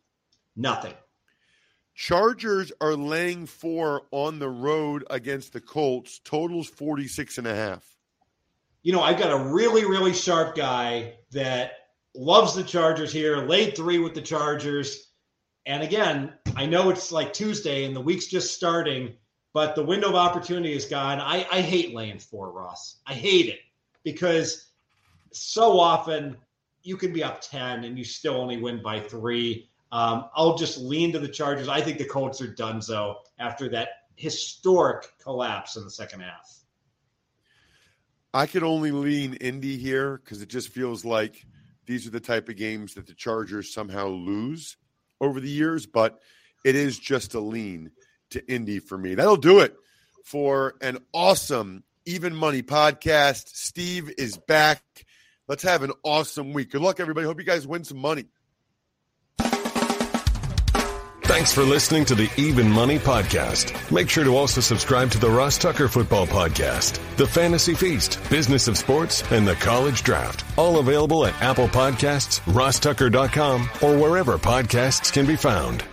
Nothing. 0.57 0.94
Chargers 1.94 2.72
are 2.81 2.94
laying 2.94 3.46
four 3.46 4.02
on 4.12 4.38
the 4.38 4.48
road 4.48 5.04
against 5.11 5.52
the 5.52 5.61
Colts. 5.61 6.20
Totals 6.24 6.68
46 6.68 7.38
and 7.38 7.46
a 7.46 7.54
half. 7.54 7.85
You 8.83 8.92
know, 8.92 9.02
I've 9.02 9.18
got 9.18 9.33
a 9.33 9.44
really, 9.50 9.85
really 9.85 10.12
sharp 10.12 10.54
guy 10.54 11.14
that 11.33 11.72
loves 12.14 12.54
the 12.54 12.62
Chargers 12.62 13.12
here, 13.12 13.38
laid 13.38 13.76
three 13.76 13.98
with 13.98 14.14
the 14.14 14.22
Chargers. 14.22 15.09
And 15.66 15.83
again, 15.83 16.33
I 16.57 16.66
know 16.66 16.90
it's 16.90 17.11
like 17.11 17.33
Tuesday 17.33 17.85
and 17.85 17.94
the 17.94 18.00
week's 18.00 18.26
just 18.26 18.54
starting 18.54 19.14
but 19.59 19.75
the 19.75 19.83
window 19.83 20.09
of 20.09 20.14
opportunity 20.14 20.73
is 20.73 20.85
gone. 20.85 21.18
I, 21.18 21.44
I 21.51 21.61
hate 21.61 21.92
laying 21.92 22.21
four, 22.21 22.53
Ross. 22.53 22.99
I 23.09 23.12
hate 23.12 23.49
it 23.49 23.59
because 24.05 24.68
so 25.33 25.81
often 25.81 26.37
you 26.85 26.97
can 26.97 27.12
be 27.12 27.25
up 27.25 27.40
10 27.40 27.83
and 27.83 27.99
you 27.99 28.05
still 28.05 28.35
only 28.35 28.62
win 28.62 28.81
by 28.81 29.01
three. 29.01 29.68
Um, 29.90 30.27
I'll 30.37 30.57
just 30.57 30.79
lean 30.79 31.11
to 31.11 31.18
the 31.18 31.27
Chargers. 31.27 31.66
I 31.66 31.81
think 31.81 31.99
the 31.99 32.05
Colts 32.05 32.40
are 32.40 32.55
done 32.55 32.81
so 32.81 33.16
after 33.40 33.68
that 33.71 33.88
historic 34.14 35.09
collapse 35.21 35.75
in 35.75 35.83
the 35.83 35.90
second 35.90 36.21
half. 36.21 36.61
I 38.33 38.47
could 38.47 38.62
only 38.62 38.92
lean 38.92 39.35
Indy 39.40 39.77
here 39.77 40.18
because 40.18 40.40
it 40.40 40.49
just 40.49 40.68
feels 40.68 41.05
like 41.05 41.44
these 41.85 42.07
are 42.07 42.11
the 42.11 42.21
type 42.21 42.49
of 42.49 42.55
games 42.55 42.94
that 42.94 43.09
the 43.09 43.14
Chargers 43.14 43.75
somehow 43.75 44.07
lose 44.07 44.77
over 45.21 45.40
the 45.40 45.51
years, 45.51 45.85
but 45.85 46.21
it 46.64 46.77
is 46.77 46.97
just 46.97 47.35
a 47.35 47.40
lean 47.40 47.90
to 48.31 48.53
Indy 48.53 48.79
for 48.79 48.99
me. 48.99 49.14
That'll 49.14 49.37
do 49.37 49.61
it 49.61 49.75
for 50.25 50.75
an 50.81 50.99
awesome 51.12 51.85
Even 52.05 52.35
Money 52.35 52.62
podcast. 52.62 53.49
Steve 53.49 54.12
is 54.19 54.37
back. 54.37 54.83
Let's 55.47 55.62
have 55.62 55.83
an 55.83 55.93
awesome 56.03 56.53
week. 56.53 56.71
Good 56.71 56.83
luck, 56.83 57.01
everybody. 57.01 57.27
Hope 57.27 57.38
you 57.38 57.47
guys 57.47 57.67
win 57.67 57.85
some 57.85 57.99
money. 57.99 58.27
Thanks 61.29 61.53
for 61.53 61.62
listening 61.62 62.07
to 62.07 62.14
the 62.14 62.31
Even 62.38 62.71
Money 62.71 62.99
Podcast. 62.99 63.93
Make 63.93 64.09
sure 64.09 64.25
to 64.25 64.35
also 64.35 64.62
subscribe 64.62 65.11
to 65.11 65.19
the 65.19 65.29
Ross 65.29 65.59
Tucker 65.59 65.87
Football 65.87 66.27
Podcast, 66.27 66.99
The 67.19 67.27
Fantasy 67.27 67.75
Feast, 67.75 68.19
Business 68.31 68.67
of 68.67 68.79
Sports, 68.79 69.23
and 69.31 69.47
the 69.47 69.55
College 69.57 70.03
Draft. 70.03 70.43
All 70.57 70.79
available 70.79 71.27
at 71.27 71.41
Apple 71.43 71.69
Podcasts, 71.69 72.41
rosstucker.com, 72.53 73.69
or 73.83 73.99
wherever 73.99 74.38
podcasts 74.38 75.12
can 75.12 75.27
be 75.27 75.37
found. 75.37 75.85